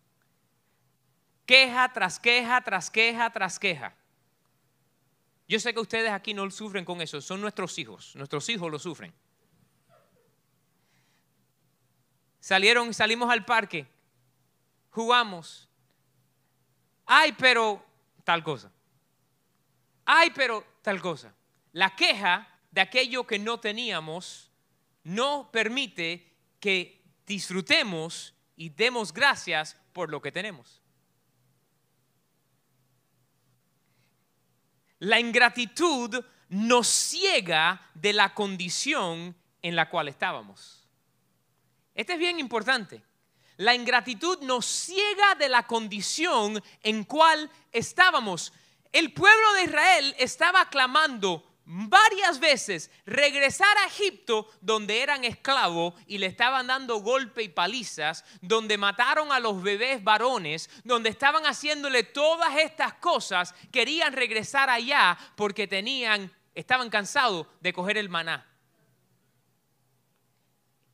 Queja 1.45 1.91
tras 1.93 2.19
queja, 2.19 2.61
tras 2.61 2.89
queja, 2.89 3.29
tras 3.29 3.59
queja. 3.59 3.95
Yo 5.47 5.59
sé 5.59 5.73
que 5.73 5.79
ustedes 5.79 6.11
aquí 6.11 6.33
no 6.33 6.49
sufren 6.49 6.83
con 6.83 7.01
eso, 7.01 7.21
son 7.21 7.39
nuestros 7.39 7.77
hijos, 7.77 8.15
nuestros 8.15 8.49
hijos 8.49 8.71
lo 8.71 8.79
sufren. 8.79 9.13
Salieron, 12.39 12.93
salimos 12.93 13.29
al 13.29 13.45
parque, 13.45 13.87
jugamos. 14.89 15.69
Ay, 17.05 17.31
pero 17.33 17.83
tal 18.23 18.43
cosa. 18.43 18.71
Ay, 20.03 20.31
pero 20.33 20.65
tal 20.81 20.99
cosa. 21.01 21.33
La 21.73 21.95
queja 21.95 22.47
de 22.75 22.81
aquello 22.81 23.25
que 23.25 23.39
no 23.39 23.57
teníamos 23.61 24.51
no 25.05 25.49
permite 25.49 26.29
que 26.59 27.01
disfrutemos 27.25 28.33
y 28.57 28.67
demos 28.67 29.13
gracias 29.13 29.77
por 29.93 30.11
lo 30.11 30.21
que 30.21 30.33
tenemos. 30.33 30.81
La 34.99 35.21
ingratitud 35.21 36.21
nos 36.49 36.87
ciega 36.87 37.89
de 37.93 38.11
la 38.11 38.33
condición 38.33 39.37
en 39.61 39.75
la 39.77 39.89
cual 39.89 40.09
estábamos. 40.09 40.85
Este 41.93 42.13
es 42.13 42.19
bien 42.19 42.39
importante. 42.41 43.01
La 43.55 43.73
ingratitud 43.73 44.39
nos 44.41 44.65
ciega 44.65 45.35
de 45.35 45.47
la 45.47 45.65
condición 45.65 46.61
en 46.83 47.05
cual 47.05 47.49
estábamos. 47.71 48.51
El 48.91 49.13
pueblo 49.13 49.53
de 49.53 49.63
Israel 49.63 50.15
estaba 50.19 50.69
clamando 50.69 51.54
varias 51.65 52.39
veces 52.39 52.91
regresar 53.05 53.77
a 53.79 53.87
Egipto 53.87 54.49
donde 54.61 55.01
eran 55.01 55.23
esclavos 55.25 55.93
y 56.07 56.17
le 56.19 56.27
estaban 56.27 56.67
dando 56.67 56.97
golpe 56.97 57.43
y 57.43 57.49
palizas, 57.49 58.23
donde 58.41 58.77
mataron 58.77 59.31
a 59.31 59.39
los 59.39 59.61
bebés 59.61 60.03
varones, 60.03 60.69
donde 60.83 61.09
estaban 61.09 61.45
haciéndole 61.45 62.03
todas 62.03 62.55
estas 62.57 62.93
cosas, 62.95 63.53
querían 63.71 64.13
regresar 64.13 64.69
allá 64.69 65.17
porque 65.35 65.67
tenían 65.67 66.31
estaban 66.55 66.89
cansados 66.89 67.45
de 67.59 67.73
coger 67.73 67.97
el 67.97 68.09
maná. 68.09 68.49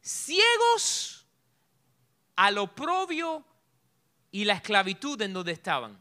Ciegos 0.01 1.27
al 2.35 2.57
oprobio 2.57 3.45
y 4.31 4.45
la 4.45 4.53
esclavitud 4.53 5.21
en 5.21 5.33
donde 5.33 5.51
estaban. 5.51 6.00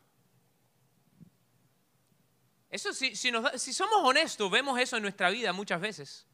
Eso 2.70 2.92
si, 2.92 3.16
si 3.16 3.72
somos 3.72 3.98
honestos, 4.02 4.48
vemos 4.50 4.78
eso 4.78 4.96
en 4.96 5.02
nuestra 5.02 5.28
vida 5.28 5.52
muchas 5.52 5.80
veces. 5.80 6.26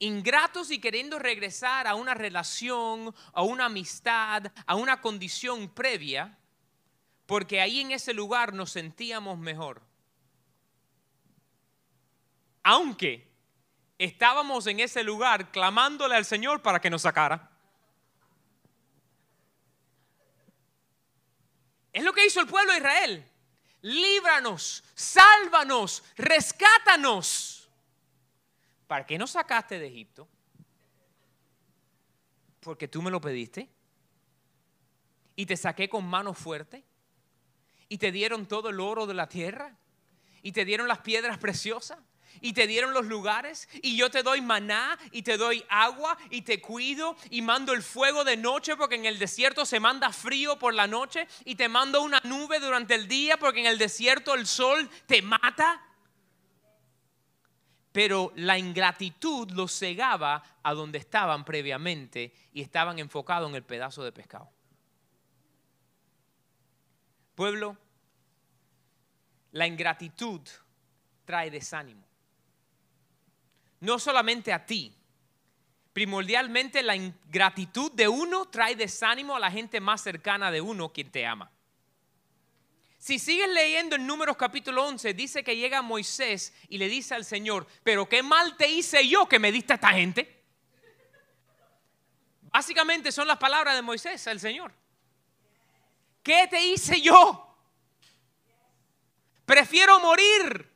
Ingratos 0.00 0.72
y 0.72 0.80
queriendo 0.80 1.20
regresar 1.20 1.86
a 1.86 1.94
una 1.94 2.14
relación, 2.14 3.14
a 3.32 3.42
una 3.42 3.66
amistad, 3.66 4.52
a 4.66 4.74
una 4.74 5.00
condición 5.00 5.68
previa, 5.68 6.36
porque 7.26 7.60
ahí 7.60 7.80
en 7.80 7.92
ese 7.92 8.12
lugar 8.12 8.52
nos 8.52 8.72
sentíamos 8.72 9.38
mejor. 9.38 9.80
Aunque 12.64 13.30
estábamos 13.98 14.66
en 14.66 14.80
ese 14.80 15.04
lugar 15.04 15.52
clamándole 15.52 16.16
al 16.16 16.24
Señor 16.24 16.60
para 16.60 16.80
que 16.80 16.90
nos 16.90 17.02
sacara. 17.02 17.50
Es 21.92 22.02
lo 22.02 22.12
que 22.12 22.26
hizo 22.26 22.40
el 22.40 22.48
pueblo 22.48 22.72
de 22.72 22.78
Israel 22.78 23.31
líbranos, 23.82 24.82
sálvanos, 24.94 26.02
rescátanos. 26.16 27.68
¿Para 28.86 29.06
qué 29.06 29.18
nos 29.18 29.32
sacaste 29.32 29.78
de 29.78 29.86
Egipto? 29.86 30.28
Porque 32.60 32.88
tú 32.88 33.02
me 33.02 33.10
lo 33.10 33.20
pediste. 33.20 33.68
Y 35.34 35.46
te 35.46 35.56
saqué 35.56 35.88
con 35.88 36.06
mano 36.06 36.34
fuerte. 36.34 36.84
Y 37.88 37.98
te 37.98 38.12
dieron 38.12 38.46
todo 38.46 38.70
el 38.70 38.80
oro 38.80 39.06
de 39.06 39.14
la 39.14 39.28
tierra. 39.28 39.76
Y 40.42 40.52
te 40.52 40.64
dieron 40.64 40.88
las 40.88 40.98
piedras 40.98 41.38
preciosas 41.38 41.98
y 42.40 42.52
te 42.52 42.66
dieron 42.66 42.92
los 42.92 43.06
lugares 43.06 43.68
y 43.82 43.96
yo 43.96 44.10
te 44.10 44.22
doy 44.22 44.40
maná 44.40 44.98
y 45.10 45.22
te 45.22 45.36
doy 45.36 45.64
agua 45.68 46.16
y 46.30 46.42
te 46.42 46.60
cuido 46.60 47.16
y 47.30 47.42
mando 47.42 47.72
el 47.72 47.82
fuego 47.82 48.24
de 48.24 48.36
noche 48.36 48.76
porque 48.76 48.96
en 48.96 49.06
el 49.06 49.18
desierto 49.18 49.64
se 49.64 49.80
manda 49.80 50.12
frío 50.12 50.58
por 50.58 50.74
la 50.74 50.86
noche 50.86 51.26
y 51.44 51.54
te 51.54 51.68
mando 51.68 52.02
una 52.02 52.20
nube 52.24 52.60
durante 52.60 52.94
el 52.94 53.08
día 53.08 53.36
porque 53.36 53.60
en 53.60 53.66
el 53.66 53.78
desierto 53.78 54.34
el 54.34 54.46
sol 54.46 54.88
te 55.06 55.22
mata. 55.22 55.82
Pero 57.92 58.32
la 58.36 58.58
ingratitud 58.58 59.50
los 59.50 59.78
cegaba 59.78 60.42
a 60.62 60.72
donde 60.72 60.98
estaban 60.98 61.44
previamente 61.44 62.32
y 62.54 62.62
estaban 62.62 62.98
enfocados 62.98 63.50
en 63.50 63.56
el 63.56 63.62
pedazo 63.62 64.02
de 64.02 64.12
pescado. 64.12 64.50
Pueblo, 67.34 67.76
la 69.52 69.66
ingratitud 69.66 70.40
trae 71.24 71.50
desánimo 71.50 72.11
no 73.82 73.98
solamente 73.98 74.52
a 74.52 74.64
ti. 74.64 74.94
Primordialmente 75.92 76.82
la 76.82 76.96
ingratitud 76.96 77.90
de 77.92 78.08
uno 78.08 78.46
trae 78.46 78.76
desánimo 78.76 79.36
a 79.36 79.40
la 79.40 79.50
gente 79.50 79.80
más 79.80 80.00
cercana 80.00 80.50
de 80.50 80.60
uno 80.60 80.92
quien 80.92 81.10
te 81.10 81.26
ama. 81.26 81.50
Si 82.96 83.18
sigues 83.18 83.48
leyendo 83.48 83.96
en 83.96 84.06
Números 84.06 84.36
capítulo 84.36 84.86
11, 84.86 85.14
dice 85.14 85.42
que 85.42 85.56
llega 85.56 85.82
Moisés 85.82 86.54
y 86.68 86.78
le 86.78 86.88
dice 86.88 87.16
al 87.16 87.24
Señor, 87.24 87.66
pero 87.82 88.08
qué 88.08 88.22
mal 88.22 88.56
te 88.56 88.68
hice 88.68 89.06
yo 89.08 89.28
que 89.28 89.40
me 89.40 89.50
diste 89.50 89.72
a 89.72 89.76
esta 89.76 89.90
gente. 89.90 90.42
Básicamente 92.42 93.10
son 93.10 93.26
las 93.26 93.38
palabras 93.38 93.74
de 93.74 93.82
Moisés 93.82 94.24
al 94.28 94.38
Señor. 94.38 94.72
¿Qué 96.22 96.46
te 96.48 96.64
hice 96.64 97.00
yo? 97.00 97.56
Prefiero 99.44 99.98
morir 99.98 100.70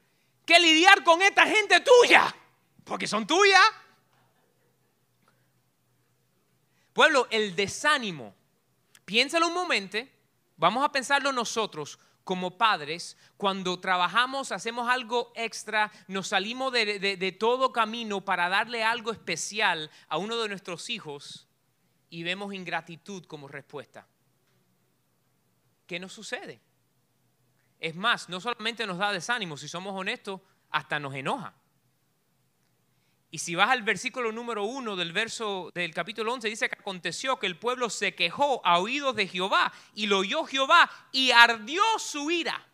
que 0.44 0.58
lidiar 0.58 1.04
con 1.04 1.22
esta 1.22 1.46
gente 1.46 1.80
tuya 1.80 2.34
porque 2.86 3.06
son 3.06 3.26
tuyas. 3.26 3.60
Pueblo, 6.94 7.26
el 7.30 7.54
desánimo, 7.54 8.34
piénsalo 9.04 9.48
un 9.48 9.52
momento, 9.52 9.98
vamos 10.56 10.82
a 10.82 10.90
pensarlo 10.90 11.30
nosotros 11.30 11.98
como 12.24 12.56
padres, 12.56 13.18
cuando 13.36 13.78
trabajamos, 13.78 14.50
hacemos 14.50 14.88
algo 14.88 15.30
extra, 15.36 15.92
nos 16.08 16.28
salimos 16.28 16.72
de, 16.72 16.98
de, 16.98 17.32
todo 17.32 17.70
camino 17.70 18.24
para 18.24 18.48
darle 18.48 18.82
algo 18.82 19.12
especial 19.12 19.90
a 20.08 20.16
uno 20.16 20.38
de 20.38 20.48
nuestros 20.48 20.88
hijos 20.88 21.46
y 22.08 22.22
vemos 22.22 22.54
ingratitud 22.54 23.26
como 23.26 23.46
respuesta. 23.46 24.06
¿qué 25.86 25.98
nos 26.00 26.12
sucede? 26.12 26.60
Es 27.78 27.94
más, 27.94 28.28
no 28.28 28.40
solamente 28.40 28.86
nos 28.86 28.98
da 28.98 29.12
desánimo, 29.12 29.56
si 29.56 29.68
somos 29.68 29.94
honestos, 29.94 30.40
hasta 30.70 30.98
nos 30.98 31.14
enoja. 31.14 31.54
Y 33.36 33.38
si 33.38 33.54
vas 33.54 33.68
al 33.68 33.82
versículo 33.82 34.32
número 34.32 34.64
uno 34.64 34.96
del 34.96 35.12
verso 35.12 35.70
del 35.74 35.92
capítulo 35.92 36.32
11, 36.32 36.48
dice 36.48 36.70
que 36.70 36.78
aconteció 36.80 37.38
que 37.38 37.46
el 37.46 37.58
pueblo 37.58 37.90
se 37.90 38.14
quejó 38.14 38.62
a 38.64 38.78
oídos 38.78 39.14
de 39.14 39.28
Jehová 39.28 39.74
y 39.94 40.06
lo 40.06 40.20
oyó 40.20 40.46
Jehová 40.46 40.90
y 41.12 41.32
ardió 41.32 41.82
su 41.98 42.30
ira. 42.30 42.66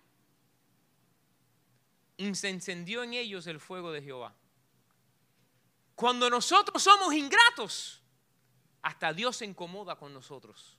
Y 2.16 2.32
se 2.36 2.48
encendió 2.48 3.02
en 3.02 3.14
ellos 3.14 3.48
el 3.48 3.58
fuego 3.58 3.90
de 3.90 4.02
Jehová. 4.02 4.36
Cuando 5.96 6.30
nosotros 6.30 6.80
somos 6.80 7.12
ingratos, 7.12 8.00
hasta 8.82 9.12
Dios 9.12 9.38
se 9.38 9.46
incomoda 9.46 9.96
con 9.96 10.14
nosotros. 10.14 10.78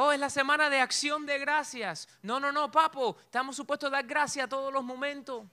Oh, 0.00 0.12
es 0.12 0.20
la 0.20 0.30
semana 0.30 0.70
de 0.70 0.78
acción 0.78 1.26
de 1.26 1.40
gracias. 1.40 2.08
No, 2.22 2.38
no, 2.38 2.52
no, 2.52 2.70
papo. 2.70 3.16
Estamos 3.24 3.56
supuestos 3.56 3.88
a 3.88 3.96
dar 3.96 4.06
gracias 4.06 4.48
todos 4.48 4.72
los 4.72 4.84
momentos, 4.84 5.44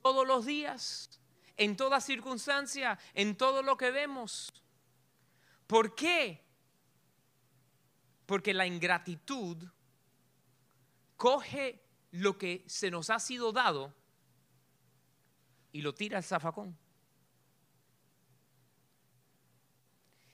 todos 0.00 0.24
los 0.24 0.46
días, 0.46 1.10
en 1.56 1.76
toda 1.76 2.00
circunstancia, 2.00 2.96
en 3.14 3.36
todo 3.36 3.64
lo 3.64 3.76
que 3.76 3.90
vemos. 3.90 4.52
¿Por 5.66 5.96
qué? 5.96 6.40
Porque 8.26 8.54
la 8.54 8.64
ingratitud 8.64 9.56
coge 11.16 11.82
lo 12.12 12.38
que 12.38 12.62
se 12.68 12.92
nos 12.92 13.10
ha 13.10 13.18
sido 13.18 13.50
dado 13.50 13.92
y 15.72 15.82
lo 15.82 15.92
tira 15.92 16.18
al 16.18 16.22
zafacón. 16.22 16.78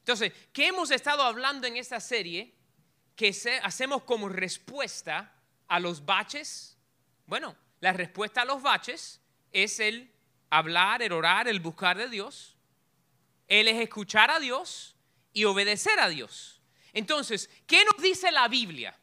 Entonces, 0.00 0.30
¿qué 0.52 0.66
hemos 0.66 0.90
estado 0.90 1.23
hablando 1.23 1.66
en 1.66 1.78
esta 1.78 2.00
serie? 2.00 2.59
Que 3.20 3.60
hacemos 3.62 4.04
como 4.04 4.30
respuesta 4.30 5.30
a 5.68 5.78
los 5.78 6.06
baches? 6.06 6.78
Bueno, 7.26 7.54
la 7.80 7.92
respuesta 7.92 8.40
a 8.40 8.44
los 8.46 8.62
baches 8.62 9.20
es 9.52 9.78
el 9.78 10.10
hablar, 10.48 11.02
el 11.02 11.12
orar, 11.12 11.46
el 11.46 11.60
buscar 11.60 11.98
de 11.98 12.08
Dios. 12.08 12.56
Él 13.46 13.68
es 13.68 13.78
escuchar 13.78 14.30
a 14.30 14.40
Dios 14.40 14.96
y 15.34 15.44
obedecer 15.44 16.00
a 16.00 16.08
Dios. 16.08 16.62
Entonces, 16.94 17.50
¿qué 17.66 17.84
nos 17.84 18.02
dice 18.02 18.32
la 18.32 18.48
Biblia? 18.48 18.98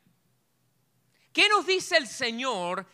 ¿Qué 1.31 1.47
nos 1.49 1.67
dice 1.67 1.97
el 1.97 2.07
Señor, 2.07 2.87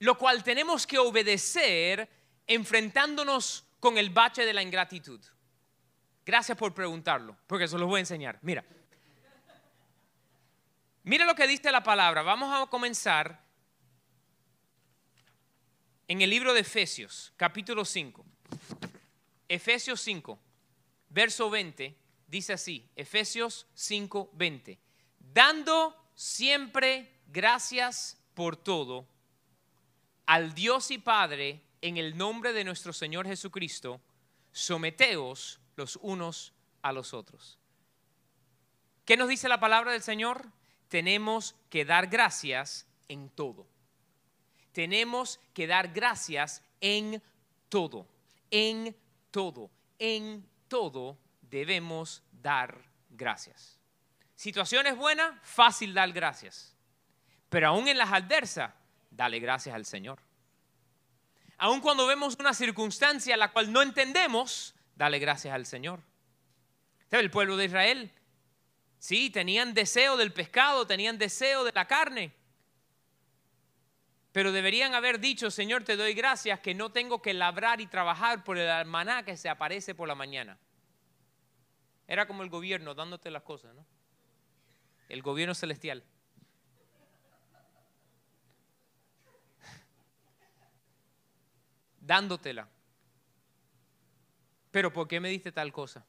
lo 0.00 0.18
cual 0.18 0.42
tenemos 0.42 0.84
que 0.84 0.98
obedecer 0.98 2.10
enfrentándonos 2.44 3.64
con 3.78 3.98
el 3.98 4.10
bache 4.10 4.44
de 4.44 4.52
la 4.52 4.62
ingratitud? 4.62 5.24
Gracias 6.24 6.58
por 6.58 6.74
preguntarlo, 6.74 7.36
porque 7.46 7.66
eso 7.66 7.78
lo 7.78 7.86
voy 7.86 7.98
a 7.98 8.00
enseñar. 8.00 8.40
Mira, 8.42 8.64
Mira 11.06 11.24
lo 11.24 11.36
que 11.36 11.46
dice 11.46 11.70
la 11.70 11.84
palabra. 11.84 12.22
Vamos 12.22 12.52
a 12.52 12.66
comenzar 12.66 13.40
en 16.08 16.20
el 16.20 16.28
libro 16.28 16.52
de 16.52 16.62
Efesios, 16.62 17.32
capítulo 17.36 17.84
5. 17.84 18.26
Efesios 19.48 20.00
5, 20.00 20.36
verso 21.10 21.48
20, 21.48 21.96
dice 22.26 22.54
así, 22.54 22.90
Efesios 22.96 23.68
5, 23.74 24.30
20. 24.32 24.80
Dando 25.32 25.96
siempre 26.16 27.20
gracias 27.28 28.20
por 28.34 28.56
todo 28.56 29.06
al 30.26 30.54
Dios 30.54 30.90
y 30.90 30.98
Padre 30.98 31.62
en 31.82 31.98
el 31.98 32.16
nombre 32.16 32.52
de 32.52 32.64
nuestro 32.64 32.92
Señor 32.92 33.28
Jesucristo, 33.28 34.00
someteos 34.50 35.60
los 35.76 36.00
unos 36.02 36.52
a 36.82 36.90
los 36.90 37.14
otros. 37.14 37.60
¿Qué 39.04 39.16
nos 39.16 39.28
dice 39.28 39.48
la 39.48 39.60
palabra 39.60 39.92
del 39.92 40.02
Señor? 40.02 40.50
Tenemos 40.88 41.54
que 41.70 41.84
dar 41.84 42.06
gracias 42.06 42.86
en 43.08 43.28
todo. 43.30 43.66
Tenemos 44.72 45.40
que 45.54 45.66
dar 45.66 45.92
gracias 45.92 46.62
en 46.80 47.22
todo, 47.68 48.06
en 48.50 48.94
todo, 49.30 49.70
en 49.98 50.46
todo 50.68 51.18
debemos 51.40 52.22
dar 52.42 52.78
gracias. 53.10 53.78
Situaciones 54.34 54.96
buenas, 54.96 55.32
fácil 55.42 55.94
dar 55.94 56.12
gracias. 56.12 56.76
Pero 57.48 57.68
aún 57.68 57.88
en 57.88 57.96
las 57.96 58.12
adversas, 58.12 58.72
dale 59.10 59.38
gracias 59.38 59.74
al 59.74 59.86
Señor. 59.86 60.18
Aún 61.58 61.80
cuando 61.80 62.06
vemos 62.06 62.36
una 62.38 62.52
circunstancia 62.52 63.36
la 63.36 63.52
cual 63.52 63.72
no 63.72 63.80
entendemos, 63.80 64.74
dale 64.94 65.18
gracias 65.18 65.54
al 65.54 65.64
Señor. 65.64 66.00
El 67.10 67.30
pueblo 67.30 67.56
de 67.56 67.64
Israel 67.64 68.12
Sí, 68.98 69.30
tenían 69.30 69.74
deseo 69.74 70.16
del 70.16 70.32
pescado, 70.32 70.86
tenían 70.86 71.18
deseo 71.18 71.64
de 71.64 71.72
la 71.72 71.86
carne. 71.86 72.32
Pero 74.32 74.52
deberían 74.52 74.94
haber 74.94 75.18
dicho, 75.18 75.50
Señor, 75.50 75.84
te 75.84 75.96
doy 75.96 76.12
gracias 76.12 76.60
que 76.60 76.74
no 76.74 76.92
tengo 76.92 77.22
que 77.22 77.32
labrar 77.32 77.80
y 77.80 77.86
trabajar 77.86 78.44
por 78.44 78.58
el 78.58 78.84
maná 78.84 79.24
que 79.24 79.36
se 79.36 79.48
aparece 79.48 79.94
por 79.94 80.08
la 80.08 80.14
mañana. 80.14 80.58
Era 82.06 82.26
como 82.26 82.42
el 82.42 82.50
gobierno 82.50 82.94
dándote 82.94 83.30
las 83.30 83.42
cosas, 83.42 83.74
¿no? 83.74 83.86
El 85.08 85.22
gobierno 85.22 85.54
celestial. 85.54 86.04
Dándotela. 92.00 92.68
Pero 94.70 94.92
¿por 94.92 95.08
qué 95.08 95.20
me 95.20 95.30
diste 95.30 95.52
tal 95.52 95.72
cosa? 95.72 96.04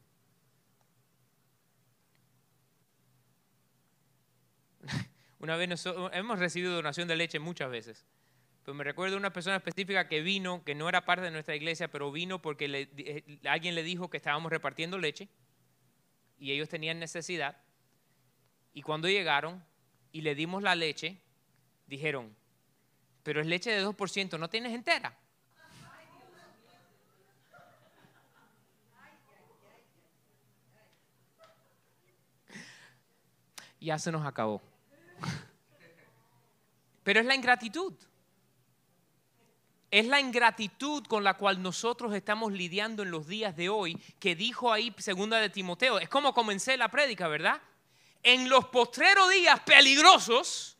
Una 5.39 5.55
vez 5.55 5.85
hemos 6.13 6.39
recibido 6.39 6.75
donación 6.75 7.07
de 7.07 7.15
leche 7.15 7.39
muchas 7.39 7.69
veces. 7.69 8.05
Pero 8.63 8.75
me 8.75 8.83
recuerdo 8.83 9.15
una 9.15 9.31
persona 9.31 9.55
específica 9.55 10.07
que 10.07 10.21
vino, 10.21 10.63
que 10.65 10.75
no 10.75 10.89
era 10.89 11.05
parte 11.05 11.23
de 11.23 11.31
nuestra 11.31 11.55
iglesia, 11.55 11.89
pero 11.89 12.11
vino 12.11 12.41
porque 12.41 12.65
eh, 12.97 13.39
alguien 13.47 13.75
le 13.75 13.83
dijo 13.83 14.09
que 14.09 14.17
estábamos 14.17 14.51
repartiendo 14.51 14.97
leche 14.97 15.29
y 16.37 16.51
ellos 16.51 16.67
tenían 16.67 16.99
necesidad. 16.99 17.55
Y 18.73 18.81
cuando 18.81 19.07
llegaron 19.07 19.63
y 20.11 20.21
le 20.21 20.35
dimos 20.35 20.63
la 20.63 20.75
leche, 20.75 21.21
dijeron, 21.85 22.35
pero 23.23 23.39
es 23.39 23.47
leche 23.47 23.71
de 23.71 23.85
2%, 23.85 24.39
¿no 24.39 24.49
tienes 24.49 24.73
entera? 24.73 25.17
Ya 33.79 33.99
se 33.99 34.11
nos 34.11 34.25
acabó. 34.25 34.61
Pero 37.07 37.21
es 37.21 37.25
la 37.25 37.35
ingratitud. 37.35 37.93
Es 39.89 40.05
la 40.07 40.19
ingratitud 40.19 41.05
con 41.05 41.23
la 41.23 41.35
cual 41.35 41.61
nosotros 41.61 42.13
estamos 42.13 42.51
lidiando 42.51 43.01
en 43.01 43.11
los 43.11 43.27
días 43.27 43.55
de 43.55 43.69
hoy, 43.69 43.95
que 44.19 44.35
dijo 44.35 44.73
ahí 44.73 44.93
segunda 44.97 45.37
de 45.37 45.49
Timoteo. 45.49 45.99
Es 45.99 46.09
como 46.09 46.33
comencé 46.33 46.75
la 46.75 46.91
prédica, 46.91 47.29
¿verdad? 47.29 47.61
En 48.23 48.49
los 48.49 48.65
postreros 48.65 49.29
días 49.29 49.57
peligrosos, 49.61 50.75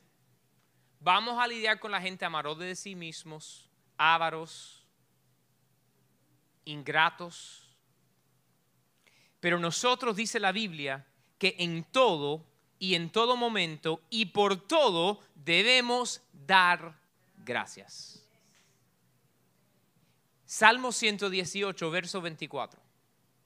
vamos 1.00 1.40
a 1.42 1.48
lidiar 1.48 1.80
con 1.80 1.92
la 1.92 2.02
gente 2.02 2.26
amarosa 2.26 2.63
de 2.63 2.76
sí 2.76 2.94
mismos, 2.94 3.70
ávaros, 3.96 4.86
ingratos. 6.66 7.74
Pero 9.40 9.60
nosotros, 9.60 10.18
dice 10.18 10.42
la 10.42 10.52
Biblia, 10.52 11.08
que 11.38 11.56
en 11.60 11.86
todo 11.86 12.44
y 12.80 12.96
en 12.96 13.10
todo 13.10 13.36
momento 13.36 14.02
y 14.10 14.26
por 14.26 14.68
todo 14.68 15.20
debemos 15.36 16.22
dar 16.32 16.96
gracias. 17.38 18.24
Salmo 20.46 20.92
118, 20.92 21.92
verso 21.92 22.22
24. 22.22 22.82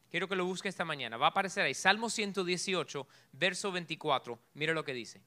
Quiero 0.10 0.28
que 0.28 0.36
lo 0.36 0.46
busque 0.46 0.70
esta 0.70 0.86
mañana. 0.86 1.17
Va 1.17 1.28
a 1.28 1.30
aparecer 1.30 1.63
ahí. 1.63 1.74
Salmo 1.74 2.10
118, 2.10 3.08
verso 3.32 3.72
24. 3.72 4.38
Mire 4.54 4.74
lo 4.74 4.84
que 4.84 4.94
dice. 4.94 5.22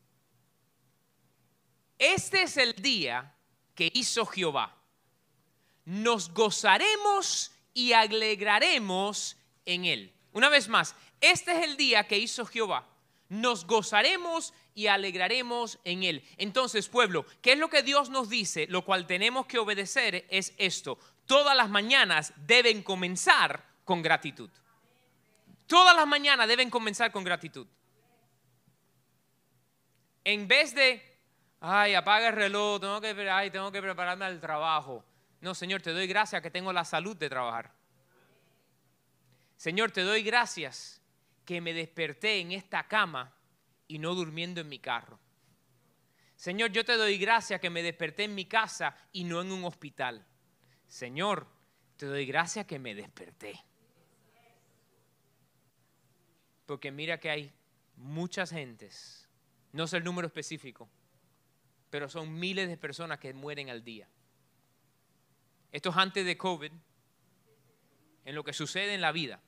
Este 1.99 2.43
es 2.43 2.57
el 2.57 2.75
día 2.75 3.35
que 3.75 3.91
hizo 3.95 4.27
Jehová. 4.27 4.77
Nos 5.87 6.33
gozaremos 6.33 7.53
y 7.73 7.93
alegraremos 7.93 9.37
en 9.65 9.87
él. 9.87 10.13
Una 10.33 10.49
vez 10.49 10.69
más, 10.69 10.95
este 11.21 11.53
es 11.53 11.65
el 11.65 11.77
día 11.77 12.07
que 12.07 12.19
hizo 12.19 12.45
Jehová 12.45 12.87
nos 13.29 13.67
gozaremos 13.67 14.53
y 14.75 14.87
alegraremos 14.89 15.79
en 15.85 16.03
Él. 16.03 16.25
Entonces, 16.37 16.89
pueblo, 16.89 17.25
¿qué 17.43 17.53
es 17.53 17.59
lo 17.59 17.69
que 17.69 17.83
Dios 17.83 18.11
nos 18.11 18.29
dice? 18.29 18.67
Lo 18.69 18.85
cual 18.85 19.07
tenemos 19.07 19.47
que 19.47 19.59
obedecer 19.59 20.27
es 20.29 20.55
esto. 20.59 20.99
Todas 21.27 21.57
las 21.57 21.71
mañanas 21.71 22.33
deben 22.37 22.83
comenzar 22.83 23.65
con 23.85 24.03
gratitud. 24.03 24.51
Todas 25.67 25.97
las 25.97 26.07
mañanas 26.07 26.47
deben 26.47 26.71
comenzar 26.71 27.11
con 27.11 27.25
gratitud. 27.25 27.67
En 30.23 30.49
vez 30.49 30.75
de, 30.75 31.03
ay, 31.61 31.95
apaga 31.95 32.29
el 32.29 32.35
reloj, 32.35 32.81
tengo 32.81 33.01
que, 33.01 33.31
ay, 33.31 33.51
tengo 33.51 33.71
que 33.73 33.81
prepararme 33.81 34.25
al 34.25 34.41
trabajo. 34.41 35.05
No, 35.41 35.55
Señor, 35.55 35.83
te 35.83 35.93
doy 35.93 36.07
gracias 36.07 36.41
que 36.43 36.51
tengo 36.51 36.73
la 36.73 36.85
salud 36.85 37.17
de 37.17 37.29
trabajar. 37.29 37.73
Señor, 39.57 39.91
te 39.91 40.03
doy 40.03 40.23
gracias 40.23 41.01
que 41.45 41.61
me 41.61 41.73
desperté 41.73 42.41
en 42.41 42.53
esta 42.53 42.87
cama 42.89 43.35
y 43.87 43.99
no 43.99 44.15
durmiendo 44.15 44.61
en 44.61 44.69
mi 44.69 44.79
carro. 44.79 45.19
Señor, 46.37 46.73
yo 46.73 46.85
te 46.85 46.97
doy 46.97 47.19
gracias 47.19 47.61
que 47.61 47.71
me 47.71 47.83
desperté 47.83 48.25
en 48.25 48.35
mi 48.35 48.47
casa 48.47 48.97
y 49.13 49.25
no 49.25 49.41
en 49.41 49.53
un 49.53 49.65
hospital. 49.65 50.27
Señor, 50.87 51.47
te 51.97 52.07
doy 52.07 52.27
gracias 52.27 52.67
que 52.67 52.79
me 52.79 52.95
desperté. 52.95 53.65
Porque 56.67 56.91
mira 56.91 57.21
que 57.21 57.31
hay 57.31 57.53
muchas 57.97 58.51
gentes, 58.51 59.29
no 59.73 59.87
sé 59.87 59.99
el 59.99 60.05
número 60.05 60.27
específico, 60.27 60.89
pero 61.91 62.09
son 62.09 62.39
miles 62.39 62.69
de 62.69 62.77
personas 62.77 63.19
que 63.19 63.33
mueren 63.33 63.71
al 63.71 63.85
día. 63.85 64.09
Esto 65.71 65.91
es 65.91 65.97
antes 65.97 66.25
de 66.25 66.37
COVID, 66.37 66.73
en 68.25 68.35
lo 68.35 68.43
que 68.43 68.53
sucede 68.53 68.95
en 68.95 69.01
la 69.01 69.13
vida. 69.13 69.41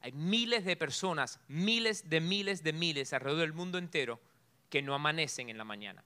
Hay 0.00 0.12
miles 0.12 0.64
de 0.64 0.76
personas, 0.76 1.40
miles 1.48 2.08
de 2.08 2.20
miles 2.20 2.62
de 2.62 2.72
miles 2.72 3.12
alrededor 3.12 3.40
del 3.40 3.52
mundo 3.52 3.78
entero 3.78 4.20
que 4.70 4.82
no 4.82 4.94
amanecen 4.94 5.48
en 5.48 5.58
la 5.58 5.64
mañana. 5.64 6.04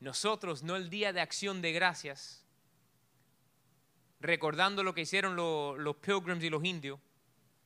Nosotros, 0.00 0.62
no 0.62 0.76
el 0.76 0.90
día 0.90 1.12
de 1.12 1.20
acción 1.20 1.62
de 1.62 1.72
gracias, 1.72 2.44
recordando 4.20 4.82
lo 4.82 4.94
que 4.94 5.02
hicieron 5.02 5.36
los, 5.36 5.96
pilgrims 5.96 6.42
y 6.42 6.50
los 6.50 6.64
indios, 6.64 6.98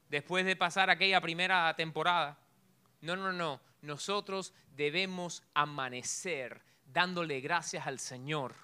después 0.08 0.44
de 0.44 0.56
pasar 0.56 0.90
aquella 0.90 1.20
primera 1.20 1.74
temporada. 1.74 2.38
No, 3.00 3.16
no, 3.16 3.32
no. 3.32 3.60
Nosotros 3.82 4.52
debemos 4.76 5.42
amanecer 5.54 6.60
dándole 6.92 7.40
gracias 7.40 7.86
al 7.86 7.98
Señor 7.98 8.54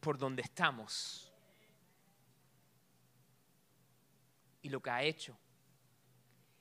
por 0.00 0.18
donde 0.18 0.42
estamos 0.42 1.31
y 4.62 4.70
lo 4.70 4.80
que 4.80 4.90
ha 4.90 5.02
hecho. 5.02 5.36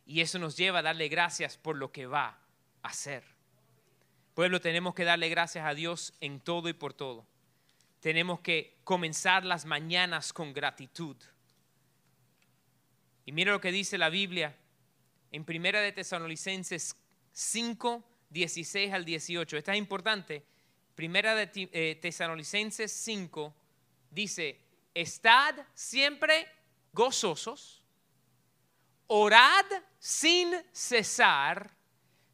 Y 0.06 0.22
eso 0.22 0.40
nos 0.40 0.58
lleva 0.58 0.80
a 0.80 0.82
darle 0.82 1.08
gracias 1.08 1.58
por 1.58 1.78
lo 1.78 1.92
que 1.92 2.06
va 2.06 2.40
a 2.82 2.88
hacer. 2.90 3.24
Pueblo, 4.34 4.60
tenemos 4.60 4.96
que 4.96 5.04
darle 5.04 5.30
gracias 5.30 5.66
a 5.66 5.74
Dios 5.74 6.14
en 6.20 6.40
todo 6.40 6.68
y 6.70 6.74
por 6.74 6.94
todo. 6.94 7.26
Tenemos 8.00 8.40
que 8.40 8.80
comenzar 8.84 9.46
las 9.46 9.66
mañanas 9.66 10.34
con 10.34 10.54
gratitud. 10.54 11.16
Y 13.26 13.32
mira 13.32 13.52
lo 13.52 13.62
que 13.62 13.72
dice 13.72 13.98
la 13.98 14.10
Biblia 14.10 14.56
en 15.32 15.46
Primera 15.46 15.80
de 15.80 15.92
Tesalonicenses 15.92 16.96
5, 17.32 18.04
16 18.30 18.94
al 18.94 19.06
18. 19.06 19.58
Esta 19.58 19.74
es 19.74 19.78
importante. 19.78 20.44
Primera 20.96 21.36
de 21.36 21.50
eh, 21.54 22.00
Tesalonicenses 22.02 22.92
5 22.92 23.54
dice, 24.10 24.60
estad 24.94 25.56
siempre 25.74 26.48
gozosos, 26.94 27.81
orad 29.14 29.66
sin 30.00 30.54
cesar, 30.72 31.70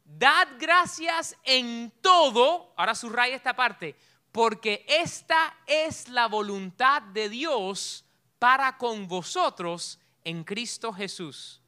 dad 0.04 0.46
gracias 0.60 1.36
en 1.42 1.92
todo, 2.00 2.72
ahora 2.76 2.94
subraya 2.94 3.34
esta 3.34 3.56
parte, 3.56 3.96
porque 4.30 4.86
esta 4.88 5.56
es 5.66 6.08
la 6.08 6.28
voluntad 6.28 7.02
de 7.02 7.28
Dios 7.28 8.04
para 8.38 8.78
con 8.78 9.08
vosotros 9.08 9.98
en 10.22 10.44
Cristo 10.44 10.92
Jesús. 10.92 11.60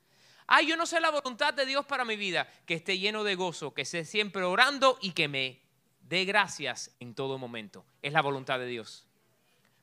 Ay, 0.46 0.68
yo 0.68 0.77
no 0.77 0.87
sé 0.87 1.01
la 1.01 1.11
voluntad 1.11 1.55
de 1.55 1.66
Dios 1.66 1.85
para 1.87 2.05
mi 2.05 2.14
vida, 2.14 2.49
que 2.64 2.75
esté 2.75 2.96
lleno 2.96 3.25
de 3.25 3.35
gozo, 3.35 3.75
que 3.75 3.83
esté 3.83 4.05
siempre 4.05 4.44
orando 4.44 4.96
y 5.01 5.11
que 5.11 5.27
me 5.27 5.61
dé 6.03 6.25
gracias 6.25 6.94
en 7.01 7.16
todo 7.16 7.37
momento. 7.37 7.85
Es 8.01 8.12
la 8.12 8.23
voluntad 8.23 8.61
de 8.61 8.66
Dios. 8.66 9.09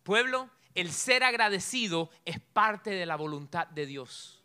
Pueblo, 0.04 0.50
el 0.74 0.94
ser 0.94 1.26
agradecido 1.26 2.12
es 2.24 2.40
parte 2.40 2.92
de 2.92 3.06
la 3.06 3.18
voluntad 3.18 3.68
de 3.68 3.86
Dios. 3.86 4.37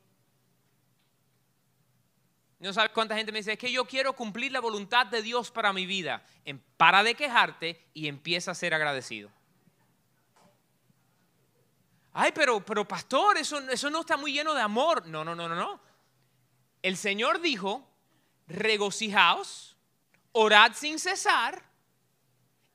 No 2.62 2.72
sabes 2.72 2.92
cuánta 2.92 3.16
gente 3.16 3.32
me 3.32 3.40
dice, 3.40 3.54
es 3.54 3.58
que 3.58 3.72
yo 3.72 3.84
quiero 3.86 4.12
cumplir 4.12 4.52
la 4.52 4.60
voluntad 4.60 5.06
de 5.06 5.20
Dios 5.20 5.50
para 5.50 5.72
mi 5.72 5.84
vida. 5.84 6.24
para 6.76 7.02
de 7.02 7.16
quejarte 7.16 7.84
y 7.92 8.06
empieza 8.06 8.52
a 8.52 8.54
ser 8.54 8.72
agradecido. 8.72 9.30
Ay, 12.12 12.30
pero, 12.32 12.64
pero 12.64 12.86
pastor, 12.86 13.36
eso, 13.38 13.58
eso 13.68 13.90
no 13.90 14.02
está 14.02 14.16
muy 14.16 14.32
lleno 14.32 14.54
de 14.54 14.60
amor. 14.60 15.04
No, 15.08 15.24
no, 15.24 15.34
no, 15.34 15.48
no, 15.48 15.56
no. 15.56 15.80
El 16.82 16.96
Señor 16.96 17.40
dijo, 17.40 17.84
regocijaos, 18.46 19.76
orad 20.30 20.72
sin 20.74 21.00
cesar, 21.00 21.64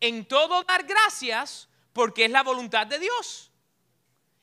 en 0.01 0.25
todo 0.25 0.63
dar 0.63 0.83
gracias, 0.83 1.69
porque 1.93 2.25
es 2.25 2.31
la 2.31 2.43
voluntad 2.43 2.87
de 2.87 2.99
Dios. 2.99 3.53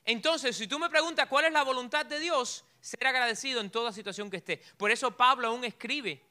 Entonces, 0.07 0.57
si 0.57 0.67
tú 0.67 0.79
me 0.79 0.89
preguntas 0.89 1.29
cuál 1.29 1.45
es 1.45 1.53
la 1.53 1.65
voluntad 1.65 2.07
de 2.07 2.19
Dios, 2.19 2.65
ser 2.85 3.07
agradecido 3.07 3.63
en 3.63 3.71
toda 3.71 3.93
situación 3.93 4.31
que 4.31 4.37
esté. 4.37 4.63
Por 4.77 4.91
eso 4.91 5.11
Pablo 5.17 5.49
aún 5.49 5.65
escribe, 5.65 6.23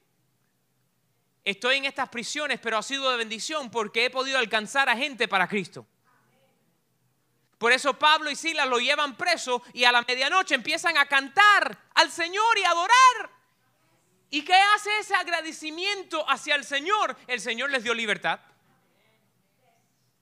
estoy 1.42 1.78
en 1.78 1.84
estas 1.84 2.08
prisiones, 2.08 2.60
pero 2.60 2.78
ha 2.78 2.82
sido 2.82 3.10
de 3.10 3.16
bendición 3.16 3.72
porque 3.72 4.04
he 4.04 4.10
podido 4.10 4.38
alcanzar 4.38 4.88
a 4.88 4.96
gente 4.96 5.26
para 5.26 5.48
Cristo. 5.48 5.84
Por 7.58 7.72
eso 7.72 7.98
Pablo 7.98 8.30
y 8.30 8.36
Silas 8.36 8.68
lo 8.68 8.78
llevan 8.78 9.16
preso 9.16 9.64
y 9.72 9.82
a 9.82 9.90
la 9.90 10.02
medianoche 10.02 10.54
empiezan 10.54 10.96
a 10.96 11.06
cantar 11.06 11.76
al 11.94 12.12
Señor 12.12 12.56
y 12.58 12.62
a 12.62 12.70
adorar. 12.70 13.30
¿Y 14.30 14.44
qué 14.44 14.54
hace 14.54 14.96
ese 15.00 15.16
agradecimiento 15.16 16.24
hacia 16.30 16.54
el 16.54 16.62
Señor? 16.62 17.16
El 17.26 17.40
Señor 17.40 17.70
les 17.70 17.82
dio 17.82 17.94
libertad. 17.94 18.38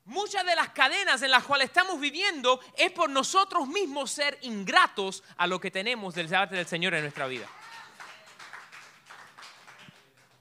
Muchas 0.04 0.44
de 0.44 0.56
las 0.56 0.70
cadenas 0.70 1.22
en 1.22 1.30
las 1.30 1.44
cuales 1.44 1.68
estamos 1.68 2.00
viviendo 2.00 2.60
es 2.76 2.90
por 2.90 3.08
nosotros 3.08 3.68
mismos 3.68 4.10
ser 4.10 4.38
ingratos 4.42 5.22
a 5.36 5.46
lo 5.46 5.60
que 5.60 5.70
tenemos 5.70 6.14
del 6.14 6.28
debate 6.28 6.56
del 6.56 6.66
Señor 6.66 6.94
en 6.94 7.02
nuestra 7.02 7.26
vida. 7.26 7.46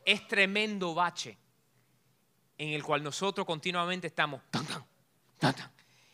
Es 0.03 0.27
tremendo 0.27 0.95
bache 0.95 1.37
en 2.57 2.69
el 2.69 2.83
cual 2.83 3.03
nosotros 3.03 3.45
continuamente 3.45 4.07
estamos 4.07 4.41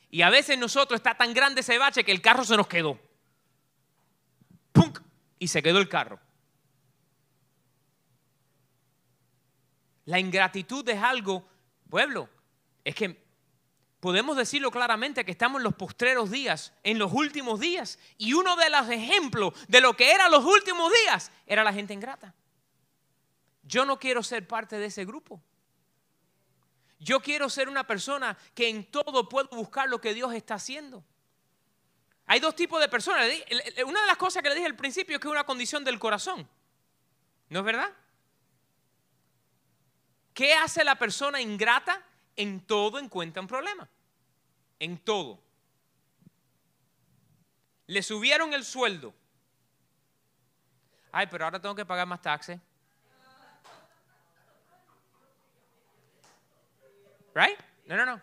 y 0.10 0.22
a 0.22 0.30
veces 0.30 0.58
nosotros 0.58 1.00
está 1.00 1.16
tan 1.16 1.34
grande 1.34 1.62
ese 1.62 1.78
bache 1.78 2.04
que 2.04 2.12
el 2.12 2.22
carro 2.22 2.44
se 2.44 2.56
nos 2.56 2.68
quedó. 2.68 3.00
¡Pum! 4.72 4.92
Y 5.40 5.48
se 5.48 5.62
quedó 5.62 5.80
el 5.80 5.90
carro. 5.90 6.20
La 10.06 10.20
ingratitud 10.20 10.88
es 10.88 11.04
algo, 11.04 11.46
pueblo, 11.90 12.30
es 12.86 12.96
que 12.96 13.27
podemos 14.08 14.38
decirlo 14.38 14.72
claramente 14.72 15.26
que 15.26 15.32
estamos 15.32 15.60
en 15.60 15.65
los 15.65 15.76
postreros 15.76 16.32
días, 16.32 16.72
en 16.82 16.98
los 16.98 17.12
últimos 17.12 17.60
días. 17.60 18.00
Y 18.17 18.32
uno 18.32 18.56
de 18.56 18.70
los 18.70 18.89
ejemplos 18.89 19.54
de 19.67 19.82
lo 19.82 19.98
que 19.98 20.13
eran 20.13 20.32
los 20.32 20.46
últimos 20.46 20.93
días 20.93 21.30
era 21.46 21.62
la 21.62 21.74
gente 21.74 21.93
ingrata. 21.93 22.34
Yo 23.63 23.84
no 23.84 24.00
quiero 24.00 24.24
ser 24.24 24.48
parte 24.48 24.78
de 24.78 24.86
ese 24.86 25.04
grupo. 25.04 25.41
Yo 27.00 27.20
quiero 27.20 27.50
ser 27.50 27.67
una 27.67 27.86
persona 27.86 28.38
que 28.56 28.70
en 28.70 28.86
todo 28.86 29.28
puedo 29.28 29.50
buscar 29.50 29.89
lo 29.89 30.00
que 30.00 30.13
Dios 30.13 30.34
está 30.34 30.54
haciendo. 30.54 31.04
Hay 32.28 32.39
dos 32.39 32.56
tipos 32.56 32.80
de 32.80 32.88
personas. 32.88 33.30
Una 33.86 34.00
de 34.00 34.08
las 34.08 34.15
cosas 34.15 34.41
que 34.41 34.48
le 34.48 34.56
dije 34.56 34.67
al 34.67 34.78
principio 34.78 35.17
es 35.17 35.22
que 35.22 35.28
es 35.28 35.34
una 35.34 35.43
condición 35.43 35.84
del 35.84 36.00
corazón. 36.00 36.48
¿No 37.50 37.60
es 37.60 37.65
verdad? 37.65 37.91
¿Qué 40.34 40.54
hace 40.54 40.86
la 40.86 40.98
persona 40.98 41.41
ingrata? 41.41 42.02
En 42.38 42.62
todo 42.62 43.00
encuentra 43.00 43.41
un 43.41 43.50
problema. 43.50 43.89
En 44.80 44.98
todo. 45.00 45.40
Le 47.88 48.04
subieron 48.04 48.54
el 48.54 48.66
sueldo. 48.66 49.13
Ay, 51.12 51.28
pero 51.28 51.46
ahora 51.46 51.60
tengo 51.60 51.74
que 51.74 51.86
pagar 51.86 52.06
más 52.06 52.22
taxes. 52.22 52.60
Right? 57.34 57.58
No, 57.86 57.96
no, 57.96 58.06
no. 58.06 58.22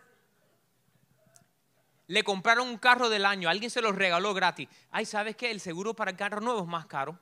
Le 2.06 2.22
compraron 2.22 2.68
un 2.68 2.76
carro 2.76 3.08
del 3.08 3.24
año, 3.24 3.48
alguien 3.48 3.70
se 3.70 3.80
lo 3.80 3.90
regaló 3.90 4.34
gratis. 4.34 4.68
Ay, 4.90 5.06
¿sabes 5.06 5.36
qué? 5.36 5.50
El 5.50 5.60
seguro 5.60 5.94
para 5.94 6.10
el 6.10 6.16
carro 6.16 6.40
nuevo 6.40 6.60
es 6.60 6.66
más 6.66 6.86
caro. 6.86 7.18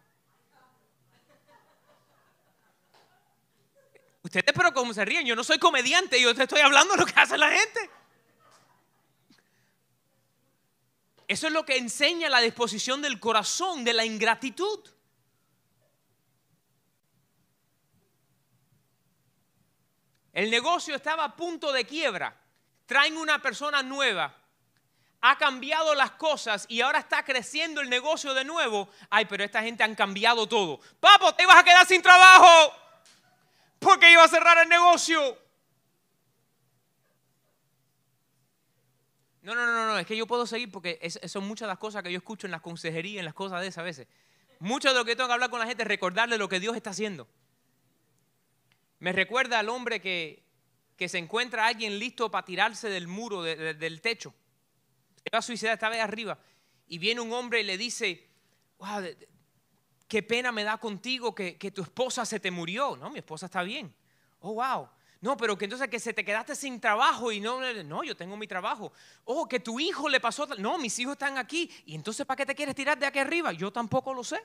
Ustedes, 4.22 4.52
pero 4.54 4.72
como 4.72 4.92
se 4.92 5.04
ríen, 5.04 5.26
yo 5.26 5.36
no 5.36 5.44
soy 5.44 5.58
comediante, 5.58 6.20
yo 6.20 6.34
te 6.34 6.44
estoy 6.44 6.60
hablando 6.60 6.94
de 6.94 7.00
lo 7.00 7.06
que 7.06 7.18
hace 7.18 7.38
la 7.38 7.50
gente. 7.50 7.90
Eso 11.28 11.46
es 11.46 11.52
lo 11.52 11.64
que 11.64 11.76
enseña 11.76 12.28
la 12.28 12.40
disposición 12.40 13.02
del 13.02 13.18
corazón, 13.18 13.84
de 13.84 13.92
la 13.92 14.04
ingratitud. 14.04 14.80
El 20.32 20.50
negocio 20.50 20.94
estaba 20.94 21.24
a 21.24 21.36
punto 21.36 21.72
de 21.72 21.84
quiebra. 21.84 22.34
Traen 22.86 23.16
una 23.16 23.40
persona 23.40 23.82
nueva. 23.82 24.34
Ha 25.20 25.38
cambiado 25.38 25.94
las 25.94 26.12
cosas 26.12 26.66
y 26.68 26.80
ahora 26.80 26.98
está 26.98 27.24
creciendo 27.24 27.80
el 27.80 27.88
negocio 27.88 28.34
de 28.34 28.44
nuevo. 28.44 28.88
Ay, 29.10 29.26
pero 29.26 29.44
esta 29.44 29.62
gente 29.62 29.84
han 29.84 29.94
cambiado 29.94 30.48
todo. 30.48 30.80
Papo, 30.98 31.34
te 31.34 31.44
ibas 31.44 31.56
a 31.56 31.64
quedar 31.64 31.86
sin 31.86 32.02
trabajo. 32.02 32.74
Porque 33.78 34.10
iba 34.10 34.24
a 34.24 34.28
cerrar 34.28 34.58
el 34.58 34.68
negocio. 34.68 35.38
No, 39.42 39.56
no, 39.56 39.66
no, 39.66 39.86
no, 39.88 39.98
es 39.98 40.06
que 40.06 40.16
yo 40.16 40.26
puedo 40.26 40.46
seguir 40.46 40.70
porque 40.70 40.98
es, 41.02 41.18
son 41.26 41.46
muchas 41.46 41.66
las 41.66 41.78
cosas 41.78 42.02
que 42.02 42.12
yo 42.12 42.18
escucho 42.18 42.46
en 42.46 42.52
las 42.52 42.60
consejerías, 42.60 43.18
en 43.18 43.24
las 43.24 43.34
cosas 43.34 43.60
de 43.60 43.66
esas 43.66 43.78
a 43.78 43.82
veces. 43.82 44.06
Mucho 44.60 44.88
de 44.88 44.94
lo 44.94 45.04
que 45.04 45.16
tengo 45.16 45.26
que 45.26 45.34
hablar 45.34 45.50
con 45.50 45.58
la 45.58 45.66
gente 45.66 45.82
es 45.82 45.88
recordarle 45.88 46.38
lo 46.38 46.48
que 46.48 46.60
Dios 46.60 46.76
está 46.76 46.90
haciendo. 46.90 47.26
Me 49.00 49.12
recuerda 49.12 49.58
al 49.58 49.68
hombre 49.68 50.00
que, 50.00 50.44
que 50.96 51.08
se 51.08 51.18
encuentra 51.18 51.66
alguien 51.66 51.98
listo 51.98 52.30
para 52.30 52.44
tirarse 52.44 52.88
del 52.88 53.08
muro, 53.08 53.42
del 53.42 54.00
techo. 54.00 54.32
Se 55.16 55.30
va 55.32 55.40
a 55.40 55.42
suicidar 55.42 55.74
esta 55.74 55.88
vez 55.88 56.00
arriba. 56.00 56.38
Y 56.86 56.98
viene 56.98 57.20
un 57.20 57.32
hombre 57.32 57.60
y 57.60 57.64
le 57.64 57.76
dice, 57.76 58.28
wow, 58.78 59.02
qué 60.06 60.22
pena 60.22 60.52
me 60.52 60.62
da 60.62 60.78
contigo 60.78 61.34
que, 61.34 61.58
que 61.58 61.72
tu 61.72 61.82
esposa 61.82 62.24
se 62.24 62.38
te 62.38 62.52
murió. 62.52 62.96
No, 62.96 63.10
mi 63.10 63.18
esposa 63.18 63.46
está 63.46 63.64
bien. 63.64 63.92
Oh, 64.38 64.54
wow. 64.54 64.88
No, 65.22 65.36
pero 65.36 65.56
que 65.56 65.66
entonces 65.66 65.88
que 65.88 66.00
se 66.00 66.12
te 66.12 66.24
quedaste 66.24 66.56
sin 66.56 66.80
trabajo 66.80 67.30
y 67.30 67.38
no, 67.40 67.60
no, 67.84 68.02
yo 68.02 68.16
tengo 68.16 68.36
mi 68.36 68.48
trabajo. 68.48 68.92
Oh, 69.24 69.48
que 69.48 69.60
tu 69.60 69.78
hijo 69.78 70.08
le 70.08 70.18
pasó, 70.18 70.48
no, 70.58 70.78
mis 70.78 70.98
hijos 70.98 71.12
están 71.12 71.38
aquí. 71.38 71.70
Y 71.86 71.94
entonces, 71.94 72.26
¿para 72.26 72.38
qué 72.38 72.44
te 72.44 72.56
quieres 72.56 72.74
tirar 72.74 72.98
de 72.98 73.06
aquí 73.06 73.20
arriba? 73.20 73.52
Yo 73.52 73.72
tampoco 73.72 74.12
lo 74.12 74.24
sé. 74.24 74.42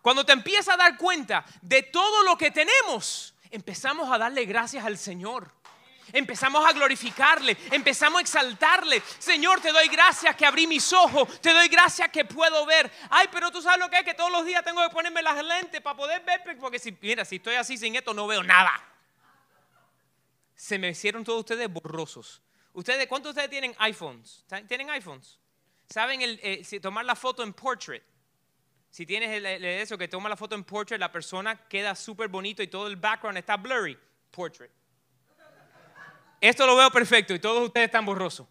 Cuando 0.00 0.24
te 0.24 0.32
empiezas 0.32 0.74
a 0.74 0.78
dar 0.78 0.96
cuenta 0.96 1.44
de 1.60 1.82
todo 1.82 2.22
lo 2.22 2.38
que 2.38 2.50
tenemos, 2.50 3.34
empezamos 3.50 4.10
a 4.10 4.16
darle 4.16 4.46
gracias 4.46 4.82
al 4.86 4.96
Señor. 4.96 5.52
Empezamos 6.14 6.64
a 6.64 6.72
glorificarle, 6.72 7.56
empezamos 7.72 8.18
a 8.18 8.22
exaltarle. 8.22 9.02
Señor, 9.18 9.60
te 9.60 9.72
doy 9.72 9.88
gracias 9.88 10.36
que 10.36 10.46
abrí 10.46 10.64
mis 10.64 10.92
ojos, 10.92 11.40
te 11.40 11.52
doy 11.52 11.66
gracias 11.66 12.08
que 12.10 12.24
puedo 12.24 12.64
ver. 12.64 12.88
Ay, 13.10 13.26
pero 13.32 13.50
tú 13.50 13.60
sabes 13.60 13.80
lo 13.80 13.90
que 13.90 13.98
es 13.98 14.04
que 14.04 14.14
todos 14.14 14.30
los 14.30 14.46
días 14.46 14.62
tengo 14.62 14.80
que 14.84 14.94
ponerme 14.94 15.22
las 15.22 15.44
lentes 15.44 15.80
para 15.80 15.96
poder 15.96 16.22
ver, 16.24 16.56
porque 16.60 16.78
si, 16.78 16.96
mira, 17.00 17.24
si 17.24 17.36
estoy 17.36 17.56
así 17.56 17.76
sin 17.76 17.96
esto 17.96 18.14
no 18.14 18.28
veo 18.28 18.44
nada. 18.44 18.72
Se 20.54 20.78
me 20.78 20.90
hicieron 20.90 21.24
todos 21.24 21.40
ustedes 21.40 21.68
borrosos. 21.68 22.40
Ustedes, 22.74 23.08
¿cuántos 23.08 23.34
de 23.34 23.40
ustedes 23.40 23.50
tienen 23.50 23.74
iPhones? 23.78 24.44
¿Tienen 24.68 24.90
iPhones? 24.90 25.40
¿Saben 25.90 26.22
el, 26.22 26.38
eh, 26.44 26.64
tomar 26.80 27.04
la 27.04 27.16
foto 27.16 27.42
en 27.42 27.52
portrait? 27.52 28.04
Si 28.88 29.04
tienes 29.04 29.30
el, 29.30 29.64
eso 29.64 29.98
que 29.98 30.06
toma 30.06 30.28
la 30.28 30.36
foto 30.36 30.54
en 30.54 30.62
portrait, 30.62 31.00
la 31.00 31.10
persona 31.10 31.66
queda 31.66 31.96
súper 31.96 32.28
bonito 32.28 32.62
y 32.62 32.68
todo 32.68 32.86
el 32.86 32.94
background 32.94 33.36
está 33.36 33.56
blurry. 33.56 33.98
Portrait. 34.30 34.70
Esto 36.44 36.66
lo 36.66 36.76
veo 36.76 36.90
perfecto 36.90 37.32
y 37.32 37.38
todos 37.38 37.64
ustedes 37.64 37.86
están 37.86 38.04
borrosos. 38.04 38.46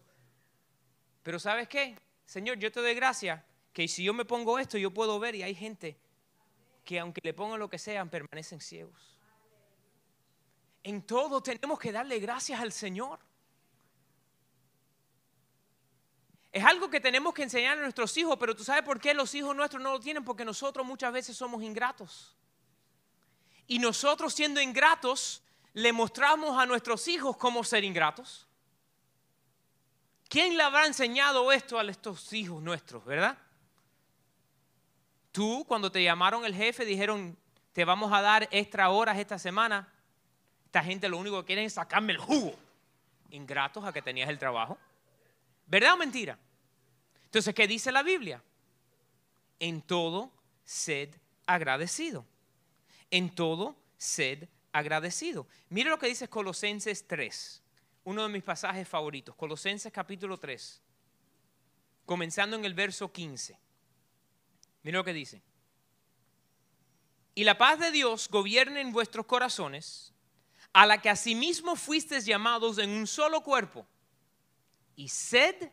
Pero 1.22 1.38
¿sabes 1.38 1.68
qué? 1.68 1.96
Señor, 2.24 2.58
yo 2.58 2.72
te 2.72 2.80
doy 2.80 2.92
gracias 2.92 3.40
que 3.72 3.86
si 3.86 4.02
yo 4.02 4.12
me 4.12 4.24
pongo 4.24 4.58
esto, 4.58 4.76
yo 4.76 4.90
puedo 4.90 5.20
ver 5.20 5.36
y 5.36 5.44
hay 5.44 5.54
gente 5.54 5.96
que 6.84 6.98
aunque 6.98 7.20
le 7.22 7.32
pongan 7.32 7.60
lo 7.60 7.70
que 7.70 7.78
sea, 7.78 8.04
permanecen 8.04 8.60
ciegos. 8.60 9.16
En 10.82 11.02
todo 11.02 11.40
tenemos 11.40 11.78
que 11.78 11.92
darle 11.92 12.18
gracias 12.18 12.60
al 12.60 12.72
Señor. 12.72 13.20
Es 16.50 16.64
algo 16.64 16.90
que 16.90 16.98
tenemos 16.98 17.32
que 17.32 17.44
enseñar 17.44 17.78
a 17.78 17.80
nuestros 17.80 18.16
hijos, 18.16 18.36
pero 18.40 18.56
tú 18.56 18.64
sabes 18.64 18.82
por 18.82 19.00
qué 19.00 19.14
los 19.14 19.32
hijos 19.36 19.54
nuestros 19.54 19.80
no 19.80 19.92
lo 19.92 20.00
tienen, 20.00 20.24
porque 20.24 20.44
nosotros 20.44 20.84
muchas 20.84 21.12
veces 21.12 21.36
somos 21.36 21.62
ingratos. 21.62 22.34
Y 23.68 23.78
nosotros 23.78 24.34
siendo 24.34 24.60
ingratos, 24.60 25.43
le 25.74 25.92
mostramos 25.92 26.56
a 26.56 26.66
nuestros 26.66 27.06
hijos 27.08 27.36
cómo 27.36 27.62
ser 27.64 27.84
ingratos? 27.84 28.46
¿Quién 30.28 30.56
le 30.56 30.62
habrá 30.62 30.86
enseñado 30.86 31.52
esto 31.52 31.78
a 31.78 31.84
estos 31.84 32.32
hijos 32.32 32.62
nuestros, 32.62 33.04
verdad? 33.04 33.36
Tú, 35.32 35.64
cuando 35.66 35.90
te 35.90 36.02
llamaron 36.02 36.44
el 36.44 36.54
jefe, 36.54 36.84
dijeron, 36.84 37.36
te 37.72 37.84
vamos 37.84 38.12
a 38.12 38.22
dar 38.22 38.48
extra 38.52 38.88
horas 38.90 39.18
esta 39.18 39.38
semana. 39.38 39.92
Esta 40.66 40.82
gente 40.82 41.08
lo 41.08 41.18
único 41.18 41.40
que 41.40 41.46
quiere 41.46 41.64
es 41.64 41.74
sacarme 41.74 42.12
el 42.12 42.18
jugo. 42.18 42.54
Ingratos 43.30 43.84
a 43.84 43.92
que 43.92 44.00
tenías 44.00 44.28
el 44.28 44.38
trabajo. 44.38 44.78
¿Verdad 45.66 45.94
o 45.94 45.96
mentira? 45.96 46.38
Entonces, 47.24 47.52
¿qué 47.52 47.66
dice 47.66 47.90
la 47.90 48.04
Biblia? 48.04 48.40
En 49.58 49.82
todo, 49.82 50.30
sed 50.64 51.12
agradecido. 51.46 52.24
En 53.10 53.34
todo, 53.34 53.74
sed 53.96 54.48
agradecido. 54.74 55.46
Mire 55.68 55.88
lo 55.88 55.98
que 55.98 56.08
dice 56.08 56.28
Colosenses 56.28 57.06
3, 57.06 57.62
uno 58.02 58.24
de 58.24 58.28
mis 58.28 58.42
pasajes 58.42 58.88
favoritos, 58.88 59.34
Colosenses 59.36 59.92
capítulo 59.92 60.36
3, 60.36 60.82
comenzando 62.04 62.56
en 62.56 62.64
el 62.64 62.74
verso 62.74 63.10
15. 63.10 63.56
Mire 64.82 64.98
lo 64.98 65.04
que 65.04 65.12
dice. 65.12 65.40
Y 67.36 67.44
la 67.44 67.56
paz 67.56 67.78
de 67.78 67.92
Dios 67.92 68.28
gobierne 68.28 68.80
en 68.80 68.92
vuestros 68.92 69.26
corazones, 69.26 70.12
a 70.72 70.86
la 70.86 71.00
que 71.00 71.08
asimismo 71.08 71.76
fuisteis 71.76 72.26
llamados 72.26 72.78
en 72.78 72.90
un 72.90 73.06
solo 73.06 73.42
cuerpo, 73.42 73.86
y 74.96 75.08
sed 75.08 75.70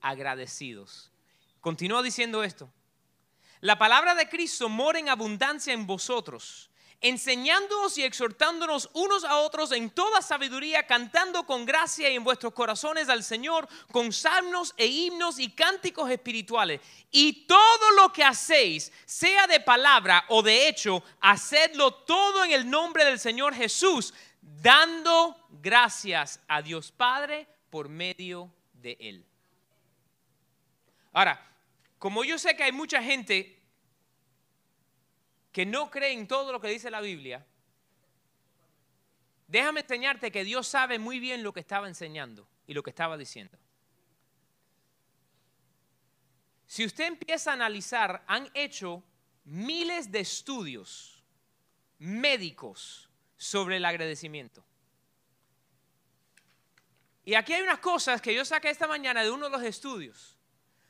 agradecidos. 0.00 1.12
Continúa 1.60 2.02
diciendo 2.02 2.42
esto. 2.42 2.72
La 3.60 3.76
palabra 3.76 4.14
de 4.14 4.30
Cristo 4.30 4.70
mora 4.70 4.98
en 4.98 5.10
abundancia 5.10 5.74
en 5.74 5.86
vosotros 5.86 6.70
enseñándonos 7.00 7.96
y 7.98 8.04
exhortándonos 8.04 8.90
unos 8.92 9.24
a 9.24 9.36
otros 9.36 9.72
en 9.72 9.90
toda 9.90 10.20
sabiduría, 10.20 10.86
cantando 10.86 11.44
con 11.46 11.64
gracia 11.64 12.10
y 12.10 12.16
en 12.16 12.24
vuestros 12.24 12.52
corazones 12.52 13.08
al 13.08 13.22
Señor, 13.22 13.68
con 13.92 14.12
salmos 14.12 14.74
e 14.76 14.86
himnos 14.86 15.38
y 15.38 15.50
cánticos 15.50 16.10
espirituales. 16.10 16.80
Y 17.10 17.46
todo 17.46 17.90
lo 17.92 18.12
que 18.12 18.24
hacéis, 18.24 18.92
sea 19.04 19.46
de 19.46 19.60
palabra 19.60 20.24
o 20.28 20.42
de 20.42 20.68
hecho, 20.68 21.02
hacedlo 21.20 21.94
todo 21.94 22.44
en 22.44 22.52
el 22.52 22.68
nombre 22.68 23.04
del 23.04 23.18
Señor 23.18 23.54
Jesús, 23.54 24.12
dando 24.40 25.36
gracias 25.50 26.40
a 26.48 26.62
Dios 26.62 26.90
Padre 26.90 27.46
por 27.70 27.88
medio 27.88 28.52
de 28.72 28.96
Él. 29.00 29.24
Ahora, 31.12 31.44
como 31.98 32.24
yo 32.24 32.38
sé 32.38 32.56
que 32.56 32.64
hay 32.64 32.72
mucha 32.72 33.02
gente 33.02 33.57
que 35.52 35.66
no 35.66 35.90
creen 35.90 36.28
todo 36.28 36.52
lo 36.52 36.60
que 36.60 36.68
dice 36.68 36.90
la 36.90 37.00
Biblia, 37.00 37.44
déjame 39.46 39.80
enseñarte 39.80 40.30
que 40.30 40.44
Dios 40.44 40.66
sabe 40.66 40.98
muy 40.98 41.18
bien 41.18 41.42
lo 41.42 41.52
que 41.52 41.60
estaba 41.60 41.88
enseñando 41.88 42.46
y 42.66 42.74
lo 42.74 42.82
que 42.82 42.90
estaba 42.90 43.16
diciendo. 43.16 43.58
Si 46.66 46.84
usted 46.84 47.06
empieza 47.06 47.50
a 47.50 47.54
analizar, 47.54 48.22
han 48.26 48.50
hecho 48.52 49.02
miles 49.44 50.12
de 50.12 50.20
estudios 50.20 51.24
médicos 51.98 53.08
sobre 53.38 53.78
el 53.78 53.84
agradecimiento. 53.86 54.62
Y 57.24 57.34
aquí 57.34 57.54
hay 57.54 57.62
unas 57.62 57.78
cosas 57.78 58.20
que 58.20 58.34
yo 58.34 58.44
saqué 58.44 58.70
esta 58.70 58.86
mañana 58.86 59.22
de 59.22 59.30
uno 59.30 59.46
de 59.46 59.50
los 59.50 59.62
estudios, 59.62 60.36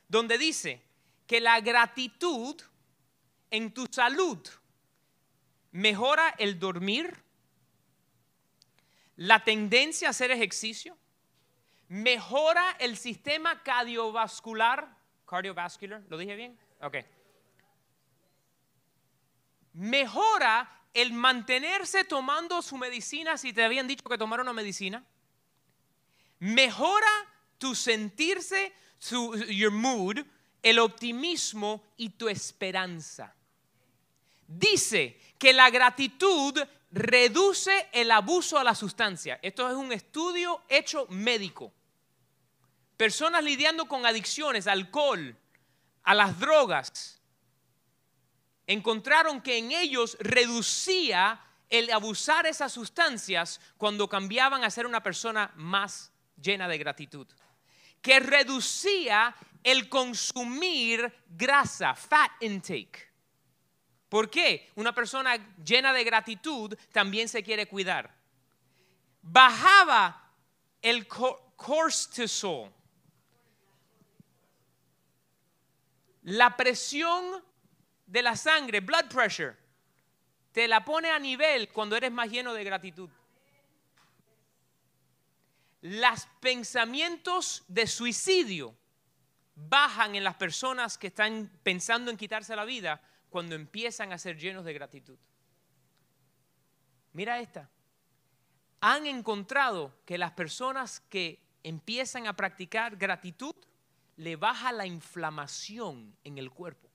donde 0.07 0.37
dice 0.37 0.81
que 1.27 1.39
la 1.39 1.61
gratitud 1.61 2.61
en 3.51 3.73
tu 3.73 3.87
salud 3.91 4.39
mejora 5.71 6.29
el 6.37 6.59
dormir, 6.59 7.23
la 9.15 9.43
tendencia 9.43 10.07
a 10.07 10.11
hacer 10.11 10.31
ejercicio, 10.31 10.97
mejora 11.87 12.71
el 12.79 12.97
sistema 12.97 13.61
cardiovascular, 13.63 14.95
cardiovascular, 15.25 16.01
¿lo 16.09 16.17
dije 16.17 16.35
bien? 16.35 16.57
Ok. 16.81 16.97
Mejora 19.73 20.83
el 20.93 21.13
mantenerse 21.13 22.03
tomando 22.03 22.61
su 22.61 22.77
medicina 22.77 23.37
si 23.37 23.53
te 23.53 23.63
habían 23.63 23.87
dicho 23.87 24.03
que 24.09 24.17
tomara 24.17 24.41
una 24.41 24.53
medicina. 24.53 25.05
Mejora 26.39 27.07
tu 27.57 27.75
sentirse, 27.75 28.73
su, 28.97 29.35
your 29.45 29.71
mood, 29.71 30.19
el 30.63 30.79
optimismo 30.79 31.83
y 31.97 32.11
tu 32.11 32.29
esperanza 32.29 33.35
dice 34.49 35.19
que 35.37 35.53
la 35.53 35.69
gratitud 35.69 36.59
reduce 36.91 37.87
el 37.93 38.11
abuso 38.11 38.57
a 38.57 38.63
la 38.63 38.75
sustancia. 38.75 39.39
Esto 39.41 39.69
es 39.69 39.75
un 39.75 39.91
estudio 39.93 40.63
hecho 40.67 41.05
médico. 41.09 41.71
Personas 42.97 43.43
lidiando 43.43 43.85
con 43.85 44.05
adicciones, 44.05 44.67
alcohol, 44.67 45.37
a 46.03 46.15
las 46.15 46.39
drogas, 46.39 47.21
encontraron 48.65 49.41
que 49.41 49.57
en 49.57 49.71
ellos 49.71 50.17
reducía 50.19 51.39
el 51.69 51.91
abusar 51.91 52.47
esas 52.47 52.73
sustancias 52.73 53.61
cuando 53.77 54.09
cambiaban 54.09 54.63
a 54.63 54.71
ser 54.71 54.87
una 54.87 55.03
persona 55.03 55.51
más 55.55 56.11
llena 56.41 56.67
de 56.67 56.79
gratitud. 56.79 57.27
Que 58.01 58.19
reducía 58.19 59.35
el 59.63 59.87
consumir 59.87 61.13
grasa, 61.29 61.93
fat 61.93 62.31
intake 62.41 63.08
¿Por 64.09 64.29
qué? 64.29 64.69
Una 64.75 64.93
persona 64.93 65.37
llena 65.63 65.93
de 65.93 66.03
gratitud 66.03 66.75
también 66.91 67.29
se 67.29 67.43
quiere 67.43 67.67
cuidar. 67.67 68.13
Bajaba 69.21 70.31
el 70.81 71.07
cortisol, 71.07 72.71
la 76.23 76.57
presión 76.57 77.43
de 78.07 78.23
la 78.23 78.35
sangre, 78.35 78.79
blood 78.79 79.05
pressure, 79.05 79.55
te 80.51 80.67
la 80.67 80.83
pone 80.83 81.11
a 81.11 81.19
nivel 81.19 81.69
cuando 81.69 81.95
eres 81.95 82.11
más 82.11 82.29
lleno 82.29 82.53
de 82.53 82.63
gratitud. 82.63 83.09
los 85.81 86.27
pensamientos 86.41 87.63
de 87.67 87.87
suicidio 87.87 88.75
bajan 89.55 90.15
en 90.15 90.23
las 90.23 90.35
personas 90.35 90.97
que 90.97 91.07
están 91.07 91.49
pensando 91.63 92.11
en 92.11 92.17
quitarse 92.17 92.55
la 92.55 92.65
vida 92.65 93.01
cuando 93.29 93.55
empiezan 93.55 94.11
a 94.11 94.17
ser 94.17 94.37
llenos 94.37 94.65
de 94.65 94.73
gratitud. 94.73 95.17
Mira 97.13 97.39
esta. 97.39 97.69
Han 98.81 99.05
encontrado 99.05 99.93
que 100.05 100.17
las 100.17 100.31
personas 100.31 101.01
que 101.01 101.41
empiezan 101.63 102.27
a 102.27 102.35
practicar 102.35 102.95
gratitud 102.95 103.55
le 104.17 104.35
baja 104.35 104.71
la 104.71 104.85
inflamación 104.85 106.15
en 106.23 106.37
el 106.37 106.51
cuerpo. 106.51 106.89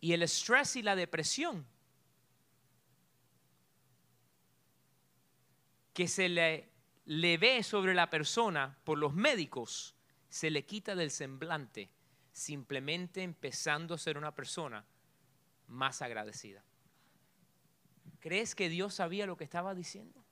Y 0.00 0.12
el 0.12 0.22
estrés 0.24 0.74
y 0.74 0.82
la 0.82 0.96
depresión 0.96 1.64
que 5.94 6.08
se 6.08 6.28
le, 6.28 6.71
le 7.12 7.36
ve 7.36 7.62
sobre 7.62 7.92
la 7.92 8.08
persona 8.08 8.78
por 8.84 8.96
los 8.96 9.12
médicos 9.12 9.94
se 10.30 10.50
le 10.50 10.64
quita 10.64 10.94
del 10.94 11.10
semblante, 11.10 11.90
simplemente 12.32 13.22
empezando 13.22 13.94
a 13.94 13.98
ser 13.98 14.16
una 14.16 14.34
persona 14.34 14.82
más 15.66 16.00
agradecida. 16.00 16.64
¿Crees 18.18 18.54
que 18.54 18.70
Dios 18.70 18.94
sabía 18.94 19.26
lo 19.26 19.36
que 19.36 19.44
estaba 19.44 19.74
diciendo? 19.74 20.24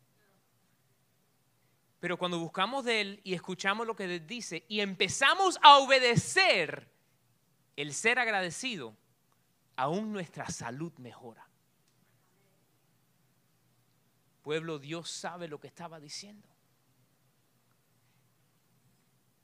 Pero 2.01 2.17
cuando 2.17 2.39
buscamos 2.39 2.87
de 2.87 3.03
Él 3.03 3.21
y 3.25 3.35
escuchamos 3.35 3.87
lo 3.87 3.95
que 3.95 4.05
Él 4.05 4.27
dice 4.27 4.65
y 4.67 4.81
empezamos 4.81 5.59
a 5.61 5.77
obedecer 5.81 6.91
el 7.77 7.93
ser 7.93 8.19
agradecido, 8.19 8.97
aún 9.77 10.15
nuestra 10.15 10.49
salud 10.49 10.95
mejora. 10.95 11.47
Pueblo, 14.41 14.79
Dios 14.79 15.11
sabe 15.11 15.47
lo 15.47 15.61
que 15.61 15.67
estaba 15.67 16.01
diciendo. 16.01 16.49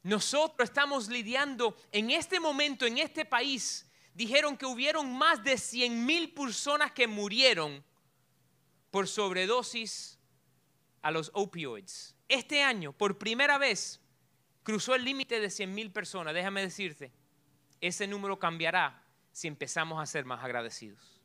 Nosotros 0.07 0.69
estamos 0.69 1.09
lidiando 1.09 1.77
en 1.93 2.11
este 2.11 2.41
momento, 2.41 2.87
en 2.87 2.99
este 2.99 3.25
país, 3.25 3.87
dijeron 4.15 4.57
que 4.57 4.67
hubieron 4.67 5.13
más 5.13 5.43
de 5.43 5.59
100 5.59 6.07
mil 6.07 6.33
personas 6.33 6.93
que 6.93 7.07
murieron 7.07 7.85
por 8.91 9.09
sobredosis 9.09 10.19
a 11.03 11.11
los 11.11 11.31
opioids. 11.35 12.15
Este 12.29 12.63
año, 12.63 12.93
por 12.93 13.19
primera 13.19 13.59
vez, 13.59 14.01
cruzó 14.63 14.95
el 14.95 15.05
límite 15.05 15.41
de 15.41 15.51
100 15.51 15.75
mil 15.75 15.93
personas. 15.93 16.33
Déjame 16.35 16.63
decirte, 16.63 17.13
ese 17.81 18.07
número 18.07 18.39
cambiará 18.39 19.03
si 19.33 19.49
empezamos 19.49 20.01
a 20.01 20.07
ser 20.07 20.25
más 20.25 20.43
agradecidos 20.43 21.17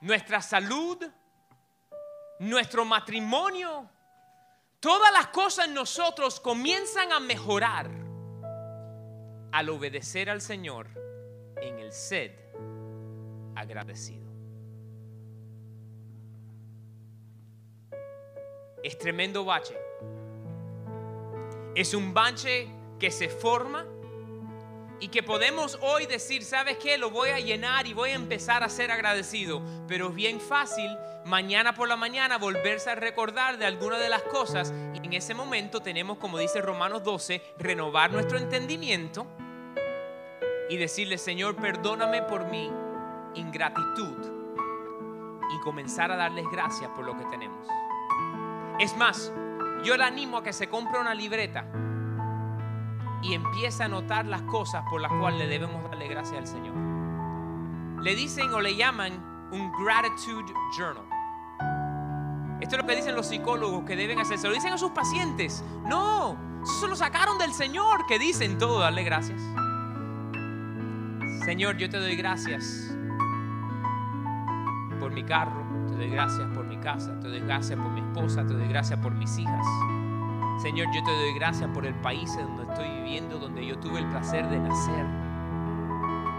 nuestra 0.00 0.40
salud, 0.40 0.98
nuestro 2.38 2.84
matrimonio, 2.84 3.88
todas 4.80 5.12
las 5.12 5.28
cosas 5.28 5.66
en 5.66 5.74
nosotros 5.74 6.40
comienzan 6.40 7.12
a 7.12 7.20
mejorar 7.20 7.90
al 9.52 9.68
obedecer 9.68 10.30
al 10.30 10.40
Señor 10.40 10.88
en 11.60 11.78
el 11.78 11.92
sed 11.92 12.32
agradecido. 13.54 14.30
Es 18.82 18.96
tremendo 18.98 19.44
bache. 19.44 19.76
Es 21.74 21.92
un 21.92 22.14
bache 22.14 22.68
que 22.98 23.10
se 23.10 23.28
forma 23.28 23.86
y 25.00 25.08
que 25.08 25.22
podemos 25.22 25.78
hoy 25.80 26.06
decir, 26.06 26.44
¿sabes 26.44 26.76
qué? 26.76 26.98
Lo 26.98 27.10
voy 27.10 27.30
a 27.30 27.40
llenar 27.40 27.86
y 27.86 27.94
voy 27.94 28.10
a 28.10 28.14
empezar 28.14 28.62
a 28.62 28.68
ser 28.68 28.90
agradecido. 28.90 29.62
Pero 29.88 30.08
es 30.08 30.14
bien 30.14 30.40
fácil 30.40 30.90
mañana 31.24 31.74
por 31.74 31.88
la 31.88 31.96
mañana 31.96 32.36
volverse 32.36 32.90
a 32.90 32.94
recordar 32.94 33.58
de 33.58 33.64
alguna 33.64 33.98
de 33.98 34.08
las 34.08 34.22
cosas 34.22 34.72
y 34.94 34.98
en 34.98 35.12
ese 35.14 35.34
momento 35.34 35.80
tenemos, 35.80 36.18
como 36.18 36.38
dice 36.38 36.60
Romanos 36.60 37.02
12, 37.02 37.42
renovar 37.58 38.12
nuestro 38.12 38.38
entendimiento 38.38 39.26
y 40.68 40.76
decirle, 40.76 41.18
Señor, 41.18 41.56
perdóname 41.56 42.22
por 42.22 42.44
mi 42.44 42.70
ingratitud 43.34 44.40
y 45.56 45.60
comenzar 45.62 46.12
a 46.12 46.16
darles 46.16 46.44
gracias 46.52 46.90
por 46.90 47.04
lo 47.04 47.16
que 47.16 47.24
tenemos. 47.24 47.66
Es 48.78 48.96
más, 48.96 49.32
yo 49.82 49.96
le 49.96 50.04
animo 50.04 50.38
a 50.38 50.42
que 50.42 50.52
se 50.52 50.68
compre 50.68 51.00
una 51.00 51.14
libreta 51.14 51.66
y 53.22 53.34
empieza 53.34 53.84
a 53.84 53.88
notar 53.88 54.26
las 54.26 54.42
cosas 54.42 54.84
por 54.88 55.00
las 55.00 55.12
cuales 55.12 55.40
le 55.40 55.46
debemos 55.46 55.82
darle 55.84 56.08
gracias 56.08 56.38
al 56.38 56.46
Señor. 56.46 56.74
Le 58.02 58.14
dicen 58.14 58.52
o 58.52 58.60
le 58.60 58.76
llaman 58.76 59.12
un 59.52 59.70
gratitude 59.84 60.52
journal. 60.76 61.04
Esto 62.60 62.76
es 62.76 62.82
lo 62.82 62.86
que 62.86 62.96
dicen 62.96 63.14
los 63.14 63.26
psicólogos 63.26 63.84
que 63.84 63.96
deben 63.96 64.18
hacer. 64.20 64.38
Se 64.38 64.46
lo 64.46 64.54
dicen 64.54 64.72
a 64.72 64.78
sus 64.78 64.90
pacientes. 64.90 65.64
No, 65.86 66.36
eso 66.62 66.80
se 66.80 66.88
lo 66.88 66.96
sacaron 66.96 67.38
del 67.38 67.52
Señor 67.52 68.06
que 68.06 68.18
dicen 68.18 68.58
todo, 68.58 68.80
darle 68.80 69.02
gracias. 69.02 69.40
Señor, 71.44 71.78
yo 71.78 71.88
te 71.88 71.98
doy 71.98 72.16
gracias 72.16 72.94
por 75.00 75.10
mi 75.10 75.24
carro, 75.24 75.64
te 75.88 75.96
doy 75.96 76.10
gracias 76.10 76.46
por 76.54 76.66
mi 76.66 76.76
casa, 76.76 77.18
te 77.20 77.28
doy 77.28 77.40
gracias 77.40 77.78
por 77.78 77.90
mi 77.90 78.00
esposa, 78.00 78.46
te 78.46 78.52
doy 78.52 78.68
gracias 78.68 79.00
por 79.00 79.14
mis 79.14 79.38
hijas. 79.38 79.66
Señor, 80.60 80.88
yo 80.92 81.02
te 81.02 81.10
doy 81.10 81.32
gracias 81.32 81.70
por 81.70 81.86
el 81.86 81.94
país 81.94 82.36
en 82.36 82.46
donde 82.48 82.64
estoy 82.64 82.90
viviendo, 82.96 83.38
donde 83.38 83.64
yo 83.64 83.78
tuve 83.78 84.00
el 84.00 84.08
placer 84.08 84.46
de 84.50 84.58
nacer. 84.58 85.06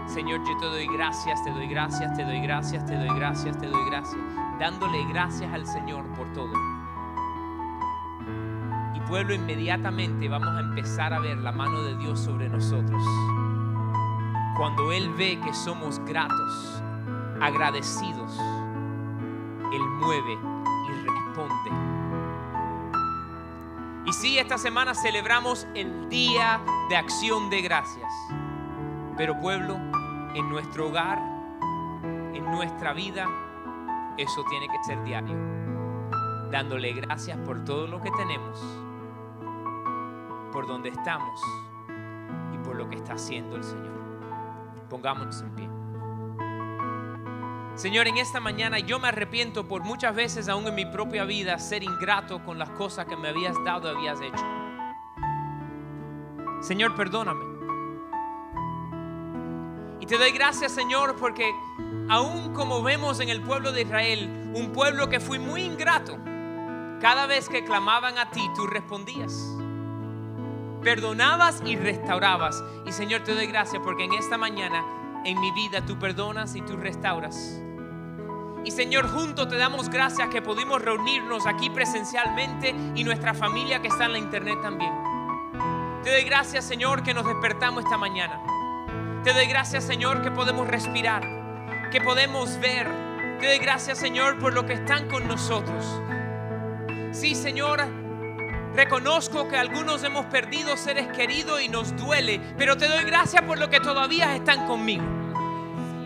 Señor, 0.06 0.40
yo 0.46 0.56
te 0.58 0.66
doy 0.66 0.86
gracias, 0.86 1.42
te 1.42 1.50
doy 1.50 1.66
gracias, 1.66 2.16
te 2.16 2.24
doy 2.24 2.40
gracias, 2.40 2.86
te 2.86 2.96
doy 2.96 3.18
gracias, 3.18 3.58
te 3.58 3.66
doy 3.66 3.84
gracias, 3.90 4.20
dándole 4.60 5.04
gracias 5.08 5.52
al 5.52 5.66
Señor 5.66 6.06
por 6.14 6.32
todo. 6.34 6.52
Y 8.94 9.00
pueblo, 9.08 9.34
inmediatamente 9.34 10.28
vamos 10.28 10.54
a 10.56 10.60
empezar 10.60 11.12
a 11.12 11.18
ver 11.18 11.38
la 11.38 11.50
mano 11.50 11.82
de 11.82 11.96
Dios 11.96 12.20
sobre 12.20 12.48
nosotros. 12.48 13.02
Cuando 14.56 14.92
Él 14.92 15.12
ve 15.14 15.40
que 15.40 15.52
somos 15.52 15.98
gratos, 15.98 16.80
agradecidos, 17.40 18.38
Él 19.72 19.82
mueve 19.98 20.34
y 20.34 21.08
responde 21.08 21.91
y 24.12 24.14
sí, 24.14 24.38
esta 24.38 24.58
semana 24.58 24.94
celebramos 24.94 25.66
el 25.74 26.10
Día 26.10 26.60
de 26.90 26.96
Acción 26.96 27.48
de 27.48 27.62
Gracias. 27.62 28.12
Pero 29.16 29.40
pueblo, 29.40 29.76
en 30.34 30.50
nuestro 30.50 30.88
hogar, 30.88 31.18
en 32.34 32.44
nuestra 32.44 32.92
vida, 32.92 33.26
eso 34.18 34.44
tiene 34.50 34.68
que 34.68 34.84
ser 34.84 35.02
diario. 35.02 35.34
Dándole 36.50 36.92
gracias 36.92 37.38
por 37.38 37.64
todo 37.64 37.86
lo 37.86 38.02
que 38.02 38.10
tenemos, 38.10 38.60
por 40.52 40.66
donde 40.66 40.90
estamos 40.90 41.40
y 42.52 42.58
por 42.58 42.76
lo 42.76 42.90
que 42.90 42.96
está 42.96 43.14
haciendo 43.14 43.56
el 43.56 43.64
Señor. 43.64 44.88
Pongámonos 44.90 45.40
en 45.40 45.54
pie. 45.54 45.71
Señor, 47.74 48.06
en 48.06 48.18
esta 48.18 48.38
mañana 48.38 48.78
yo 48.78 48.98
me 48.98 49.08
arrepiento 49.08 49.66
por 49.66 49.82
muchas 49.82 50.14
veces, 50.14 50.48
aún 50.48 50.66
en 50.66 50.74
mi 50.74 50.84
propia 50.84 51.24
vida, 51.24 51.58
ser 51.58 51.82
ingrato 51.82 52.44
con 52.44 52.58
las 52.58 52.68
cosas 52.70 53.06
que 53.06 53.16
me 53.16 53.28
habías 53.28 53.56
dado 53.64 53.90
y 53.90 53.96
habías 53.96 54.20
hecho. 54.20 54.44
Señor, 56.60 56.94
perdóname. 56.94 57.44
Y 60.00 60.06
te 60.06 60.18
doy 60.18 60.32
gracias, 60.32 60.72
Señor, 60.72 61.16
porque 61.16 61.50
aún 62.10 62.52
como 62.52 62.82
vemos 62.82 63.20
en 63.20 63.30
el 63.30 63.40
pueblo 63.40 63.72
de 63.72 63.82
Israel, 63.82 64.52
un 64.54 64.72
pueblo 64.72 65.08
que 65.08 65.18
fui 65.18 65.38
muy 65.38 65.62
ingrato, 65.62 66.18
cada 67.00 67.26
vez 67.26 67.48
que 67.48 67.64
clamaban 67.64 68.18
a 68.18 68.30
ti, 68.30 68.42
tú 68.54 68.66
respondías. 68.66 69.32
Perdonabas 70.82 71.62
y 71.64 71.76
restaurabas. 71.76 72.62
Y 72.86 72.92
Señor, 72.92 73.22
te 73.22 73.34
doy 73.34 73.46
gracias 73.46 73.80
porque 73.82 74.04
en 74.04 74.12
esta 74.12 74.36
mañana 74.36 74.84
en 75.24 75.40
mi 75.40 75.52
vida 75.52 75.84
tú 75.84 75.98
perdonas 75.98 76.54
y 76.56 76.62
tú 76.62 76.76
restauras. 76.76 77.60
Y 78.64 78.70
Señor, 78.70 79.08
juntos 79.08 79.48
te 79.48 79.56
damos 79.56 79.88
gracias 79.88 80.28
que 80.28 80.40
pudimos 80.40 80.80
reunirnos 80.82 81.46
aquí 81.46 81.68
presencialmente 81.70 82.74
y 82.94 83.02
nuestra 83.02 83.34
familia 83.34 83.82
que 83.82 83.88
está 83.88 84.04
en 84.04 84.12
la 84.12 84.18
internet 84.18 84.58
también. 84.62 84.92
Te 86.04 86.10
doy 86.10 86.22
gracias, 86.22 86.64
Señor, 86.64 87.02
que 87.02 87.14
nos 87.14 87.26
despertamos 87.26 87.84
esta 87.84 87.96
mañana. 87.96 88.40
Te 89.24 89.32
doy 89.32 89.46
gracias, 89.46 89.84
Señor, 89.84 90.22
que 90.22 90.30
podemos 90.30 90.66
respirar, 90.66 91.22
que 91.90 92.00
podemos 92.00 92.58
ver. 92.60 92.88
Te 93.40 93.46
doy 93.46 93.58
gracias, 93.58 93.98
Señor, 93.98 94.38
por 94.38 94.52
lo 94.52 94.64
que 94.66 94.74
están 94.74 95.08
con 95.08 95.26
nosotros. 95.26 96.00
Sí, 97.12 97.34
Señor, 97.34 98.01
reconozco 98.74 99.48
que 99.48 99.56
algunos 99.56 100.02
hemos 100.04 100.26
perdido 100.26 100.76
seres 100.76 101.08
queridos 101.08 101.62
y 101.62 101.68
nos 101.68 101.96
duele, 101.96 102.40
pero 102.56 102.76
te 102.76 102.88
doy 102.88 103.04
gracias 103.04 103.42
por 103.42 103.58
lo 103.58 103.70
que 103.70 103.80
todavía 103.80 104.34
están 104.34 104.66
conmigo. 104.66 105.04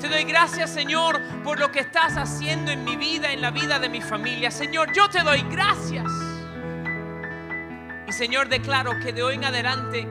Te 0.01 0.09
doy 0.09 0.25
gracias, 0.25 0.71
Señor, 0.71 1.21
por 1.43 1.59
lo 1.59 1.71
que 1.71 1.81
estás 1.81 2.17
haciendo 2.17 2.71
en 2.71 2.85
mi 2.85 2.97
vida, 2.97 3.33
en 3.33 3.41
la 3.41 3.51
vida 3.51 3.79
de 3.79 3.89
mi 3.89 4.03
familia. 4.03 4.51
Señor, 4.51 4.93
yo 4.93 5.09
te 5.09 5.23
doy 5.23 5.43
gracias. 5.51 6.05
Y 8.07 8.13
Señor, 8.13 8.49
declaro 8.49 8.93
que 9.03 9.13
de 9.13 9.23
hoy 9.23 9.37
en 9.37 9.45
adelante 9.45 10.07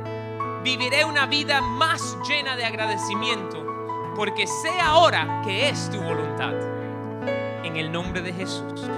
viviré 0.64 1.06
una 1.06 1.28
vida 1.28 1.62
más 1.62 2.18
llena 2.28 2.56
de 2.56 2.66
agradecimiento 2.66 3.66
porque 4.16 4.48
sé 4.48 4.80
ahora 4.82 5.42
que 5.44 5.70
es 5.70 5.90
tu 5.92 6.02
voluntad. 6.02 6.54
En 7.64 7.76
el 7.76 7.92
nombre 7.92 8.22
de 8.22 8.32
Jesús. 8.32 8.90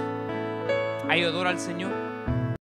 ¿Hay 1.08 1.24
odor 1.24 1.48
al 1.48 1.58
Señor? 1.58 2.07